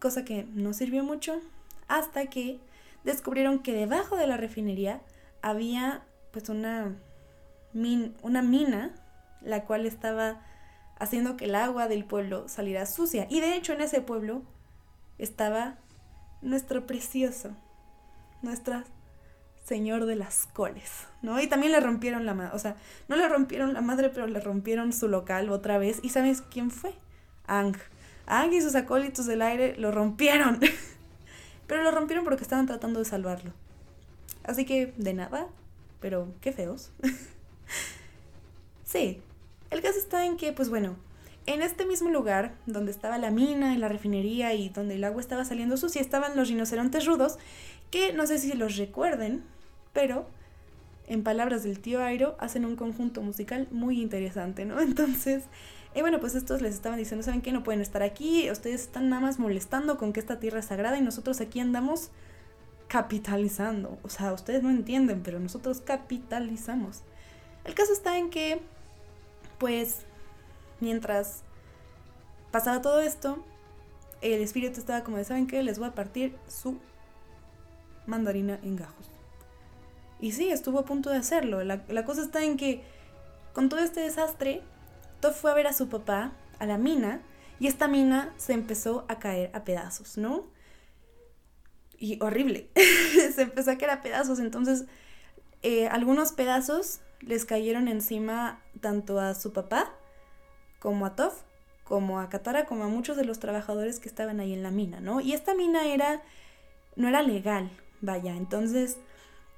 cosa 0.00 0.24
que 0.24 0.44
no 0.54 0.72
sirvió 0.72 1.04
mucho, 1.04 1.40
hasta 1.86 2.26
que 2.26 2.58
descubrieron 3.04 3.60
que 3.60 3.72
debajo 3.72 4.16
de 4.16 4.26
la 4.26 4.36
refinería 4.36 5.00
había 5.42 6.02
pues 6.32 6.48
una, 6.48 6.96
una 8.22 8.42
mina, 8.42 8.94
la 9.40 9.64
cual 9.64 9.86
estaba 9.86 10.42
haciendo 10.98 11.36
que 11.36 11.46
el 11.46 11.54
agua 11.54 11.88
del 11.88 12.04
pueblo 12.04 12.48
saliera 12.48 12.86
sucia. 12.86 13.26
Y 13.30 13.40
de 13.40 13.54
hecho 13.54 13.72
en 13.72 13.80
ese 13.80 14.00
pueblo 14.00 14.42
estaba 15.18 15.76
nuestro 16.42 16.86
precioso, 16.86 17.50
nuestra 18.42 18.84
señor 19.64 20.06
de 20.06 20.16
las 20.16 20.46
coles, 20.46 21.06
¿no? 21.22 21.40
Y 21.40 21.46
también 21.46 21.72
le 21.72 21.80
rompieron 21.80 22.26
la 22.26 22.34
madre, 22.34 22.50
o 22.54 22.58
sea, 22.58 22.76
no 23.08 23.16
le 23.16 23.28
rompieron 23.28 23.72
la 23.72 23.80
madre, 23.80 24.08
pero 24.08 24.26
le 24.26 24.40
rompieron 24.40 24.92
su 24.92 25.06
local 25.08 25.48
otra 25.50 25.78
vez. 25.78 26.00
¿Y 26.02 26.08
sabes 26.08 26.42
quién 26.42 26.70
fue? 26.70 26.94
Ang. 27.46 27.76
Ang 28.30 28.52
y 28.52 28.60
sus 28.60 28.76
acólitos 28.76 29.26
del 29.26 29.42
aire 29.42 29.74
lo 29.76 29.90
rompieron. 29.90 30.60
pero 31.66 31.82
lo 31.82 31.90
rompieron 31.90 32.24
porque 32.24 32.44
estaban 32.44 32.66
tratando 32.66 33.00
de 33.00 33.04
salvarlo. 33.04 33.52
Así 34.44 34.64
que, 34.64 34.94
de 34.96 35.14
nada, 35.14 35.48
pero 36.00 36.28
qué 36.40 36.52
feos. 36.52 36.92
sí, 38.84 39.20
el 39.70 39.82
caso 39.82 39.98
está 39.98 40.24
en 40.24 40.36
que, 40.36 40.52
pues 40.52 40.70
bueno, 40.70 40.94
en 41.46 41.60
este 41.60 41.84
mismo 41.84 42.08
lugar, 42.10 42.54
donde 42.66 42.92
estaba 42.92 43.18
la 43.18 43.32
mina 43.32 43.74
y 43.74 43.78
la 43.78 43.88
refinería 43.88 44.54
y 44.54 44.68
donde 44.68 44.94
el 44.94 45.04
agua 45.04 45.20
estaba 45.20 45.44
saliendo 45.44 45.76
sucia, 45.76 46.00
estaban 46.00 46.36
los 46.36 46.48
rinocerontes 46.48 47.06
rudos, 47.06 47.36
que 47.90 48.12
no 48.12 48.28
sé 48.28 48.38
si 48.38 48.52
los 48.52 48.76
recuerden, 48.76 49.42
pero 49.92 50.26
en 51.08 51.24
palabras 51.24 51.64
del 51.64 51.80
tío 51.80 52.00
Airo, 52.04 52.36
hacen 52.38 52.64
un 52.64 52.76
conjunto 52.76 53.22
musical 53.22 53.66
muy 53.72 54.00
interesante, 54.00 54.64
¿no? 54.64 54.80
Entonces, 54.80 55.42
eh, 55.94 56.00
bueno, 56.02 56.20
pues 56.20 56.34
estos 56.34 56.62
les 56.62 56.74
estaban 56.74 56.98
diciendo, 56.98 57.24
¿saben 57.24 57.42
qué? 57.42 57.52
No 57.52 57.62
pueden 57.62 57.80
estar 57.80 58.02
aquí, 58.02 58.50
ustedes 58.50 58.82
están 58.82 59.08
nada 59.08 59.22
más 59.22 59.38
molestando 59.38 59.98
con 59.98 60.12
que 60.12 60.20
esta 60.20 60.38
tierra 60.38 60.60
es 60.60 60.66
sagrada 60.66 60.98
y 60.98 61.02
nosotros 61.02 61.40
aquí 61.40 61.60
andamos 61.60 62.10
capitalizando. 62.88 63.98
O 64.02 64.08
sea, 64.08 64.32
ustedes 64.32 64.62
no 64.62 64.70
entienden, 64.70 65.22
pero 65.22 65.40
nosotros 65.40 65.80
capitalizamos. 65.80 67.02
El 67.64 67.74
caso 67.74 67.92
está 67.92 68.18
en 68.18 68.30
que 68.30 68.60
pues 69.58 70.00
mientras 70.80 71.42
pasaba 72.50 72.80
todo 72.80 73.00
esto, 73.00 73.44
el 74.22 74.40
espíritu 74.40 74.80
estaba 74.80 75.04
como 75.04 75.18
de, 75.18 75.24
¿saben 75.24 75.46
qué? 75.46 75.62
Les 75.62 75.78
voy 75.78 75.88
a 75.88 75.94
partir 75.94 76.34
su 76.48 76.78
mandarina 78.06 78.58
en 78.62 78.76
gajos. 78.76 79.10
Y 80.18 80.32
sí, 80.32 80.50
estuvo 80.50 80.78
a 80.78 80.84
punto 80.84 81.10
de 81.10 81.16
hacerlo. 81.16 81.62
La, 81.62 82.04
cosa 82.04 82.22
está 82.22 82.42
en 82.42 82.56
que 82.56 82.82
con 83.52 83.68
todo 83.68 83.80
este 83.80 84.00
desastre, 84.00 84.62
Toff 85.20 85.40
fue 85.40 85.50
a 85.50 85.54
ver 85.54 85.66
a 85.66 85.72
su 85.72 85.88
papá 85.88 86.32
a 86.58 86.66
la 86.66 86.78
mina 86.78 87.22
y 87.58 87.66
esta 87.66 87.88
mina 87.88 88.32
se 88.36 88.54
empezó 88.54 89.04
a 89.08 89.18
caer 89.18 89.50
a 89.54 89.64
pedazos, 89.64 90.16
¿no? 90.16 90.46
Y 91.98 92.22
horrible. 92.22 92.70
se 93.34 93.42
empezó 93.42 93.70
a 93.70 93.78
caer 93.78 93.90
a 93.90 94.02
pedazos. 94.02 94.38
Entonces, 94.38 94.86
eh, 95.62 95.88
algunos 95.88 96.32
pedazos 96.32 97.00
les 97.20 97.44
cayeron 97.44 97.88
encima 97.88 98.62
tanto 98.80 99.20
a 99.20 99.34
su 99.34 99.52
papá 99.52 99.92
como 100.78 101.04
a 101.04 101.14
Toph, 101.14 101.42
como 101.84 102.20
a 102.20 102.28
Katara, 102.28 102.64
como 102.64 102.84
a 102.84 102.88
muchos 102.88 103.16
de 103.16 103.24
los 103.24 103.38
trabajadores 103.40 104.00
que 104.00 104.08
estaban 104.08 104.40
ahí 104.40 104.54
en 104.54 104.62
la 104.62 104.70
mina, 104.70 105.00
¿no? 105.00 105.20
Y 105.20 105.34
esta 105.34 105.54
mina 105.54 105.86
era, 105.86 106.22
no 106.96 107.08
era 107.08 107.20
legal, 107.20 107.70
vaya, 108.00 108.34
entonces, 108.34 108.96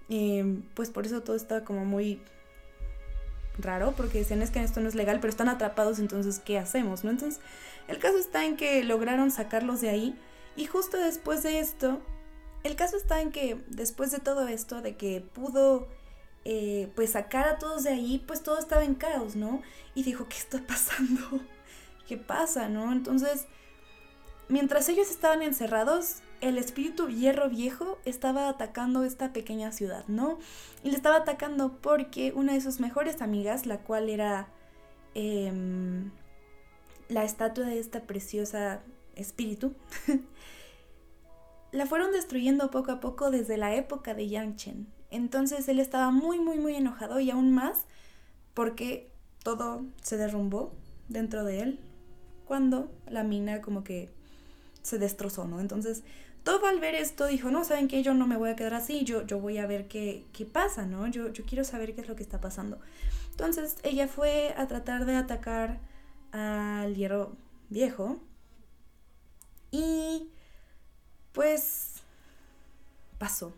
em, 0.09 0.63
pues 0.75 0.91
por 0.91 1.07
eso 1.07 1.23
todo 1.23 1.37
estaba 1.37 1.63
como 1.65 1.85
muy 1.85 2.21
raro, 3.59 3.93
porque 3.97 4.19
decían 4.19 4.43
es 4.43 4.51
que 4.51 4.63
esto 4.63 4.81
no 4.81 4.89
es 4.89 4.95
legal, 4.95 5.19
pero 5.21 5.31
están 5.31 5.49
atrapados, 5.49 5.99
entonces, 5.99 6.39
¿qué 6.39 6.59
hacemos, 6.59 7.05
no? 7.05 7.11
Entonces, 7.11 7.41
el 7.89 7.99
caso 7.99 8.19
está 8.19 8.45
en 8.45 8.57
que 8.57 8.83
lograron 8.85 9.31
sacarlos 9.31 9.81
de 9.81 9.91
ahí, 9.91 10.19
y 10.57 10.67
justo 10.67 10.97
después 10.99 11.43
de 11.43 11.61
esto, 11.61 12.01
el 12.63 12.77
caso 12.77 12.97
está 12.97 13.21
en 13.21 13.33
que 13.33 13.61
después 13.69 14.11
de 14.11 14.19
todo 14.19 14.47
esto, 14.49 14.83
de 14.83 14.97
que 14.97 15.21
pudo 15.21 15.89
eh, 16.45 16.91
pues 16.95 17.13
sacar 17.13 17.49
a 17.49 17.59
todos 17.59 17.85
de 17.85 17.91
ahí, 17.91 18.23
pues 18.27 18.43
todo 18.43 18.59
estaba 18.59 18.85
en 18.85 18.95
caos, 18.95 19.37
¿no? 19.37 19.63
Y 19.95 20.03
dijo, 20.03 20.29
¿qué 20.29 20.37
está 20.37 20.61
pasando? 20.67 21.41
¿Qué 22.07 22.17
pasa, 22.17 22.69
no? 22.69 22.93
Entonces, 22.93 23.47
mientras 24.49 24.89
ellos 24.89 25.11
estaban 25.11 25.43
encerrados, 25.43 26.17
el 26.43 26.59
espíritu 26.59 27.09
hierro 27.09 27.49
viejo 27.49 27.99
estaba 28.05 28.49
atacando 28.49 29.05
esta 29.05 29.33
pequeña 29.33 29.71
ciudad, 29.71 30.05
¿no? 30.09 30.39
Y 30.83 30.91
le 30.91 30.97
estaba 30.97 31.17
atacando 31.17 31.79
porque 31.81 32.33
una 32.35 32.53
de 32.53 32.61
sus 32.61 32.81
mejores 32.81 33.23
amigas, 33.23 33.65
la 33.65 33.79
cual 33.79 34.11
era 34.11 34.49
em, 35.15 36.11
la 37.09 37.23
estatua 37.23 37.65
de 37.67 37.79
esta 37.79 38.03
preciosa 38.03 38.83
espíritu, 39.15 39.75
la 41.73 41.87
fueron 41.87 42.11
destruyendo 42.11 42.73
poco 42.73 42.91
a 42.91 43.01
poco 43.01 43.31
desde 43.31 43.57
la 43.57 43.77
época 43.77 44.15
de 44.15 44.29
Yang 44.29 44.57
Chen. 44.57 44.87
Entonces 45.13 45.69
él 45.69 45.79
estaba 45.79 46.11
muy, 46.11 46.41
muy, 46.41 46.59
muy 46.59 46.75
enojado 46.75 47.21
y 47.21 47.31
aún 47.31 47.53
más 47.53 47.87
porque 48.53 49.13
todo 49.45 49.85
se 50.03 50.17
derrumbó 50.17 50.75
dentro 51.09 51.45
de 51.45 51.61
él 51.61 51.81
cuando 52.47 52.91
la 53.07 53.23
mina 53.23 53.61
como 53.61 53.85
que 53.85 54.11
se 54.83 54.99
destrozó, 54.99 55.47
¿no? 55.47 55.61
Entonces, 55.61 56.03
todo 56.45 56.67
al 56.67 56.81
ver 56.81 56.95
esto 56.95 57.27
dijo, 57.27 57.51
no, 57.51 57.65
¿saben 57.65 57.89
qué? 57.89 58.03
Yo 58.03 58.15
no 58.15 58.27
me 58.27 58.37
voy 58.37 58.51
a 58.51 58.57
quedar 58.57 58.75
así, 58.75 59.05
yo, 59.05 59.27
yo 59.27 59.39
voy 59.39 59.59
a 59.59 59.67
ver 59.67 59.89
qué, 59.89 60.25
qué 60.33 60.45
pasa, 60.45 60.87
¿no? 60.87 61.07
Yo, 61.07 61.33
yo 61.33 61.45
quiero 61.45 61.65
saber 61.65 61.95
qué 61.95 62.01
es 62.01 62.09
lo 62.09 62.17
que 62.17 62.23
está 62.23 62.41
pasando. 62.41 62.79
Entonces, 63.31 63.77
ella 63.83 64.09
fue 64.09 64.55
a 64.57 64.67
tratar 64.67 65.07
de 65.07 65.17
atacar 65.17 65.79
al 66.33 66.95
hierro 66.95 67.37
viejo 67.71 68.19
y 69.71 70.29
pues 71.33 72.03
pasó 73.19 73.55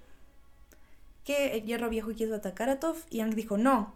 que 1.25 1.57
el 1.57 1.65
hierro 1.65 1.89
viejo 1.89 2.15
quiso 2.15 2.35
atacar 2.35 2.69
a 2.69 2.79
Toph 2.79 3.05
y 3.11 3.21
Ang 3.21 3.35
dijo 3.35 3.57
no. 3.57 3.95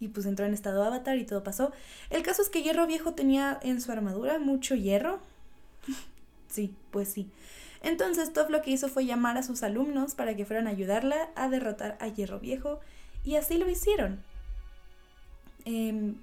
Y 0.00 0.08
pues 0.08 0.26
entró 0.26 0.44
en 0.44 0.52
estado 0.52 0.82
avatar 0.82 1.16
y 1.16 1.24
todo 1.24 1.44
pasó. 1.44 1.72
El 2.10 2.22
caso 2.22 2.42
es 2.42 2.50
que 2.50 2.62
Hierro 2.62 2.86
Viejo 2.86 3.14
tenía 3.14 3.58
en 3.62 3.80
su 3.80 3.92
armadura 3.92 4.38
mucho 4.38 4.74
hierro. 4.74 5.20
sí, 6.48 6.74
pues 6.90 7.08
sí. 7.08 7.30
Entonces 7.84 8.32
Toph 8.32 8.48
lo 8.48 8.62
que 8.62 8.70
hizo 8.70 8.88
fue 8.88 9.04
llamar 9.04 9.36
a 9.36 9.42
sus 9.42 9.62
alumnos 9.62 10.14
para 10.14 10.34
que 10.34 10.46
fueran 10.46 10.66
a 10.66 10.70
ayudarla 10.70 11.28
a 11.36 11.50
derrotar 11.50 11.98
a 12.00 12.08
Hierro 12.08 12.40
Viejo. 12.40 12.80
Y 13.24 13.36
así 13.36 13.58
lo 13.58 13.68
hicieron. 13.68 14.22
Em, 15.66 16.16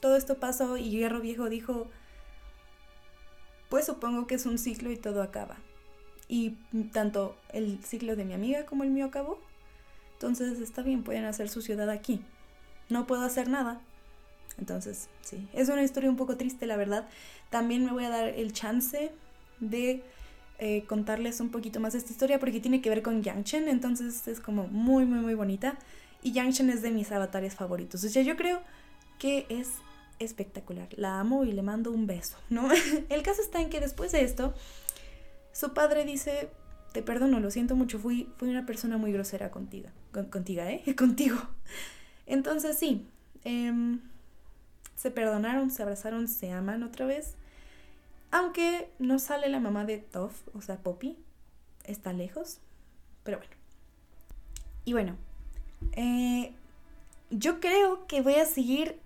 todo 0.00 0.16
esto 0.16 0.38
pasó 0.40 0.78
y 0.78 0.88
Hierro 0.90 1.20
Viejo 1.20 1.50
dijo, 1.50 1.88
pues 3.68 3.84
supongo 3.84 4.26
que 4.26 4.36
es 4.36 4.46
un 4.46 4.58
ciclo 4.58 4.90
y 4.90 4.96
todo 4.96 5.22
acaba. 5.22 5.58
Y 6.28 6.52
tanto 6.92 7.36
el 7.52 7.84
ciclo 7.84 8.16
de 8.16 8.24
mi 8.24 8.32
amiga 8.32 8.64
como 8.64 8.82
el 8.82 8.90
mío 8.90 9.04
acabó. 9.04 9.38
Entonces 10.14 10.60
está 10.60 10.80
bien, 10.80 11.04
pueden 11.04 11.26
hacer 11.26 11.50
su 11.50 11.60
ciudad 11.60 11.90
aquí. 11.90 12.22
No 12.88 13.06
puedo 13.06 13.22
hacer 13.22 13.48
nada. 13.48 13.82
Entonces, 14.58 15.10
sí, 15.20 15.46
es 15.52 15.68
una 15.68 15.82
historia 15.82 16.08
un 16.08 16.16
poco 16.16 16.38
triste, 16.38 16.64
la 16.64 16.76
verdad. 16.76 17.06
También 17.50 17.84
me 17.84 17.92
voy 17.92 18.04
a 18.04 18.08
dar 18.08 18.28
el 18.28 18.54
chance 18.54 19.12
de 19.60 20.02
eh, 20.58 20.84
contarles 20.86 21.40
un 21.40 21.50
poquito 21.50 21.80
más 21.80 21.92
de 21.92 21.98
esta 21.98 22.12
historia 22.12 22.38
porque 22.38 22.60
tiene 22.60 22.80
que 22.80 22.88
ver 22.88 23.02
con 23.02 23.22
Yang 23.22 23.68
entonces 23.68 24.26
es 24.26 24.40
como 24.40 24.66
muy, 24.68 25.04
muy, 25.04 25.20
muy 25.20 25.34
bonita. 25.34 25.76
Y 26.22 26.32
Yang 26.32 26.70
es 26.70 26.82
de 26.82 26.90
mis 26.90 27.12
avatares 27.12 27.54
favoritos. 27.54 28.02
O 28.02 28.08
sea, 28.08 28.22
yo 28.22 28.36
creo 28.36 28.62
que 29.18 29.46
es 29.48 29.70
espectacular. 30.18 30.88
La 30.96 31.20
amo 31.20 31.44
y 31.44 31.52
le 31.52 31.62
mando 31.62 31.92
un 31.92 32.06
beso, 32.06 32.36
¿no? 32.50 32.68
el 33.08 33.22
caso 33.22 33.42
está 33.42 33.60
en 33.60 33.68
que 33.68 33.80
después 33.80 34.12
de 34.12 34.22
esto, 34.22 34.54
su 35.52 35.74
padre 35.74 36.04
dice, 36.04 36.48
te 36.92 37.02
perdono, 37.02 37.40
lo 37.40 37.50
siento 37.50 37.76
mucho, 37.76 37.98
fui, 37.98 38.28
fui 38.36 38.48
una 38.48 38.66
persona 38.66 38.96
muy 38.96 39.12
grosera 39.12 39.50
contigo, 39.50 39.88
contigo, 40.30 40.62
¿eh? 40.62 40.82
Contigo. 40.96 41.36
Entonces 42.26 42.78
sí, 42.78 43.06
em, 43.44 44.00
se 44.94 45.10
perdonaron, 45.10 45.70
se 45.70 45.82
abrazaron, 45.82 46.28
se 46.28 46.50
aman 46.50 46.82
otra 46.82 47.06
vez. 47.06 47.34
Aunque 48.30 48.90
no 48.98 49.18
sale 49.18 49.48
la 49.48 49.60
mamá 49.60 49.84
de 49.84 49.98
Toff, 49.98 50.48
o 50.54 50.60
sea, 50.60 50.78
Poppy, 50.78 51.16
está 51.84 52.12
lejos, 52.12 52.60
pero 53.22 53.38
bueno. 53.38 53.52
Y 54.84 54.92
bueno, 54.92 55.16
eh, 55.92 56.52
yo 57.30 57.60
creo 57.60 58.06
que 58.06 58.22
voy 58.22 58.34
a 58.34 58.44
seguir 58.46 58.98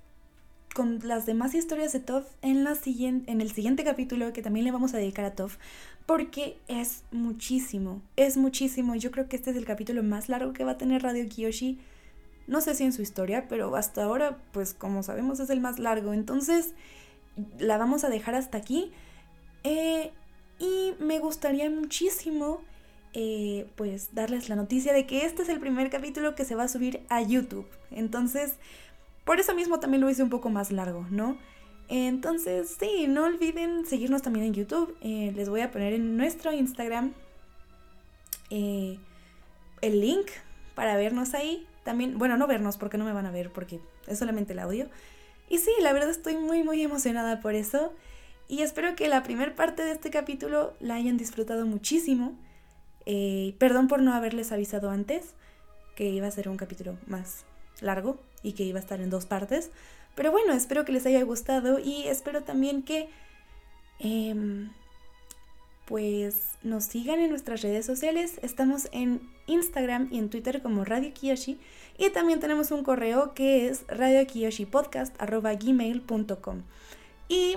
con 0.74 1.00
las 1.02 1.26
demás 1.26 1.54
historias 1.54 1.92
de 1.92 2.00
Toph 2.00 2.26
en, 2.42 2.64
la 2.64 2.76
en 2.84 3.40
el 3.40 3.50
siguiente 3.50 3.82
capítulo 3.82 4.32
que 4.32 4.42
también 4.42 4.64
le 4.64 4.70
vamos 4.70 4.94
a 4.94 4.98
dedicar 4.98 5.24
a 5.24 5.34
Toph 5.34 5.56
porque 6.06 6.58
es 6.66 7.04
muchísimo, 7.12 8.02
es 8.16 8.36
muchísimo. 8.36 8.96
Yo 8.96 9.12
creo 9.12 9.28
que 9.28 9.36
este 9.36 9.50
es 9.50 9.56
el 9.56 9.64
capítulo 9.64 10.02
más 10.02 10.28
largo 10.28 10.52
que 10.52 10.64
va 10.64 10.72
a 10.72 10.76
tener 10.76 11.04
Radio 11.04 11.28
Kiyoshi. 11.28 11.78
No 12.48 12.60
sé 12.60 12.74
si 12.74 12.82
en 12.82 12.92
su 12.92 13.00
historia, 13.00 13.46
pero 13.48 13.76
hasta 13.76 14.02
ahora, 14.02 14.38
pues 14.52 14.74
como 14.74 15.04
sabemos, 15.04 15.38
es 15.38 15.50
el 15.50 15.60
más 15.60 15.78
largo. 15.78 16.12
Entonces, 16.12 16.74
la 17.60 17.78
vamos 17.78 18.02
a 18.02 18.08
dejar 18.08 18.34
hasta 18.34 18.58
aquí. 18.58 18.90
Eh, 19.64 20.10
y 20.58 20.94
me 20.98 21.18
gustaría 21.18 21.70
muchísimo, 21.70 22.62
eh, 23.12 23.66
pues, 23.76 24.14
darles 24.14 24.48
la 24.48 24.56
noticia 24.56 24.92
de 24.92 25.06
que 25.06 25.24
este 25.24 25.42
es 25.42 25.48
el 25.48 25.60
primer 25.60 25.90
capítulo 25.90 26.34
que 26.34 26.44
se 26.44 26.54
va 26.54 26.64
a 26.64 26.68
subir 26.68 27.00
a 27.08 27.22
YouTube. 27.22 27.66
Entonces, 27.90 28.54
por 29.24 29.40
eso 29.40 29.54
mismo 29.54 29.80
también 29.80 30.00
lo 30.00 30.10
hice 30.10 30.22
un 30.22 30.30
poco 30.30 30.50
más 30.50 30.70
largo, 30.70 31.06
¿no? 31.10 31.36
Entonces, 31.88 32.76
sí, 32.78 33.06
no 33.08 33.24
olviden 33.24 33.84
seguirnos 33.84 34.22
también 34.22 34.46
en 34.46 34.54
YouTube. 34.54 34.96
Eh, 35.00 35.32
les 35.34 35.48
voy 35.48 35.60
a 35.60 35.70
poner 35.70 35.92
en 35.92 36.16
nuestro 36.16 36.52
Instagram 36.52 37.12
el 38.50 38.98
link 39.82 40.26
para 40.74 40.96
vernos 40.96 41.34
ahí. 41.34 41.66
También, 41.84 42.18
bueno, 42.18 42.36
no 42.36 42.46
vernos 42.46 42.76
porque 42.76 42.98
no 42.98 43.04
me 43.04 43.12
van 43.12 43.26
a 43.26 43.30
ver 43.30 43.52
porque 43.52 43.80
es 44.06 44.18
solamente 44.18 44.52
el 44.52 44.58
audio. 44.60 44.88
Y 45.48 45.58
sí, 45.58 45.70
la 45.80 45.92
verdad 45.92 46.10
estoy 46.10 46.36
muy, 46.36 46.62
muy 46.62 46.82
emocionada 46.82 47.40
por 47.40 47.54
eso. 47.54 47.92
Y 48.50 48.60
espero 48.62 48.96
que 48.96 49.08
la 49.08 49.22
primera 49.22 49.54
parte 49.54 49.84
de 49.84 49.92
este 49.92 50.10
capítulo 50.10 50.74
la 50.80 50.96
hayan 50.96 51.16
disfrutado 51.16 51.64
muchísimo. 51.66 52.36
Eh, 53.06 53.54
perdón 53.58 53.86
por 53.86 54.02
no 54.02 54.12
haberles 54.12 54.50
avisado 54.50 54.90
antes 54.90 55.34
que 55.94 56.08
iba 56.08 56.26
a 56.26 56.32
ser 56.32 56.48
un 56.48 56.56
capítulo 56.56 56.98
más 57.06 57.44
largo 57.80 58.18
y 58.42 58.54
que 58.54 58.64
iba 58.64 58.80
a 58.80 58.82
estar 58.82 59.00
en 59.00 59.08
dos 59.08 59.24
partes. 59.24 59.70
Pero 60.16 60.32
bueno, 60.32 60.52
espero 60.52 60.84
que 60.84 60.90
les 60.90 61.06
haya 61.06 61.22
gustado 61.22 61.78
y 61.78 62.08
espero 62.08 62.42
también 62.42 62.82
que 62.82 63.08
em, 64.00 64.72
pues 65.84 66.48
nos 66.64 66.86
sigan 66.86 67.20
en 67.20 67.30
nuestras 67.30 67.62
redes 67.62 67.86
sociales. 67.86 68.40
Estamos 68.42 68.88
en 68.90 69.30
Instagram 69.46 70.08
y 70.10 70.18
en 70.18 70.28
Twitter 70.28 70.60
como 70.60 70.84
Radio 70.84 71.14
Kiyoshi 71.14 71.60
y 71.98 72.10
también 72.10 72.40
tenemos 72.40 72.72
un 72.72 72.82
correo 72.82 73.32
que 73.32 73.68
es 73.68 73.84
radiokiyoshipodcast.gmail.com 73.86 76.62
y 77.28 77.56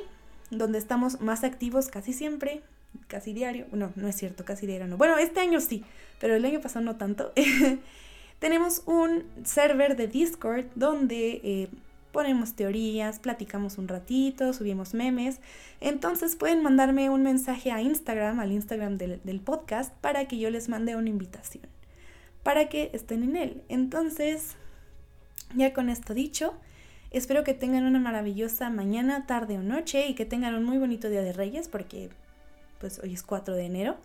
donde 0.57 0.79
estamos 0.79 1.21
más 1.21 1.43
activos 1.43 1.87
casi 1.87 2.13
siempre, 2.13 2.61
casi 3.07 3.33
diario. 3.33 3.67
No, 3.71 3.91
no 3.95 4.07
es 4.07 4.15
cierto, 4.15 4.45
casi 4.45 4.67
diario 4.67 4.87
no. 4.87 4.97
Bueno, 4.97 5.17
este 5.17 5.39
año 5.39 5.59
sí, 5.59 5.83
pero 6.19 6.35
el 6.35 6.45
año 6.45 6.61
pasado 6.61 6.85
no 6.85 6.95
tanto. 6.95 7.33
tenemos 8.39 8.83
un 8.85 9.23
server 9.43 9.95
de 9.95 10.07
Discord 10.07 10.65
donde... 10.75 11.41
Eh, 11.43 11.69
ponemos 12.13 12.53
teorías, 12.53 13.19
platicamos 13.19 13.77
un 13.77 13.89
ratito, 13.89 14.53
subimos 14.53 14.93
memes. 14.93 15.41
Entonces 15.81 16.37
pueden 16.37 16.63
mandarme 16.63 17.09
un 17.09 17.23
mensaje 17.23 17.71
a 17.71 17.81
Instagram, 17.81 18.39
al 18.39 18.53
Instagram 18.53 18.97
del, 18.97 19.41
podcast, 19.41 19.93
para 19.95 20.25
que 20.27 20.37
yo 20.37 20.49
les 20.49 20.69
mande 20.69 20.95
una 20.95 21.09
invitación, 21.09 21.65
para 22.43 22.69
que 22.69 22.91
estén 22.93 23.23
en 23.23 23.35
él. 23.35 23.63
Entonces, 23.67 24.55
ya 25.55 25.73
con 25.73 25.89
esto 25.89 26.13
dicho, 26.13 26.53
espero 27.13 27.43
que 27.43 27.53
tengan 27.53 27.85
una 27.85 27.99
maravillosa 27.99 28.69
mañana, 28.69 29.25
tarde 29.25 29.57
o 29.57 29.61
noche 29.61 30.07
y 30.07 30.15
que 30.15 30.25
tengan 30.25 30.55
un 30.55 30.63
muy 30.63 30.77
bonito 30.77 31.09
día 31.09 31.21
de 31.21 31.33
Reyes, 31.33 31.67
porque 31.67 32.09
pues 32.79 32.99
hoy 32.99 33.13
es 33.13 33.23
4 33.23 33.55
de 33.55 33.65
enero. 33.65 33.97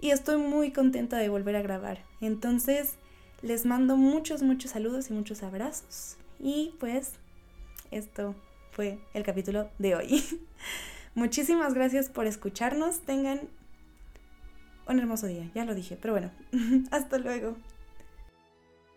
Y 0.00 0.10
estoy 0.10 0.36
muy 0.36 0.72
contenta 0.72 1.16
de 1.18 1.28
volver 1.28 1.56
a 1.56 1.62
grabar. 1.62 2.02
Entonces, 2.20 2.94
les 3.42 3.66
mando 3.66 3.96
muchos, 3.96 4.42
muchos 4.42 4.70
saludos 4.72 5.10
y 5.10 5.12
muchos 5.12 5.42
abrazos. 5.42 6.16
Y 6.38 6.74
pues 6.78 7.12
esto 7.90 8.34
fue 8.70 8.98
el 9.14 9.22
capítulo 9.22 9.70
de 9.78 9.94
hoy. 9.94 10.24
Muchísimas 11.14 11.74
gracias 11.74 12.08
por 12.08 12.26
escucharnos. 12.26 13.00
Tengan 13.00 13.40
un 14.86 14.98
hermoso 14.98 15.26
día, 15.26 15.50
ya 15.54 15.64
lo 15.64 15.74
dije, 15.74 15.98
pero 16.00 16.14
bueno, 16.14 16.30
hasta 16.90 17.18
luego. 17.18 17.56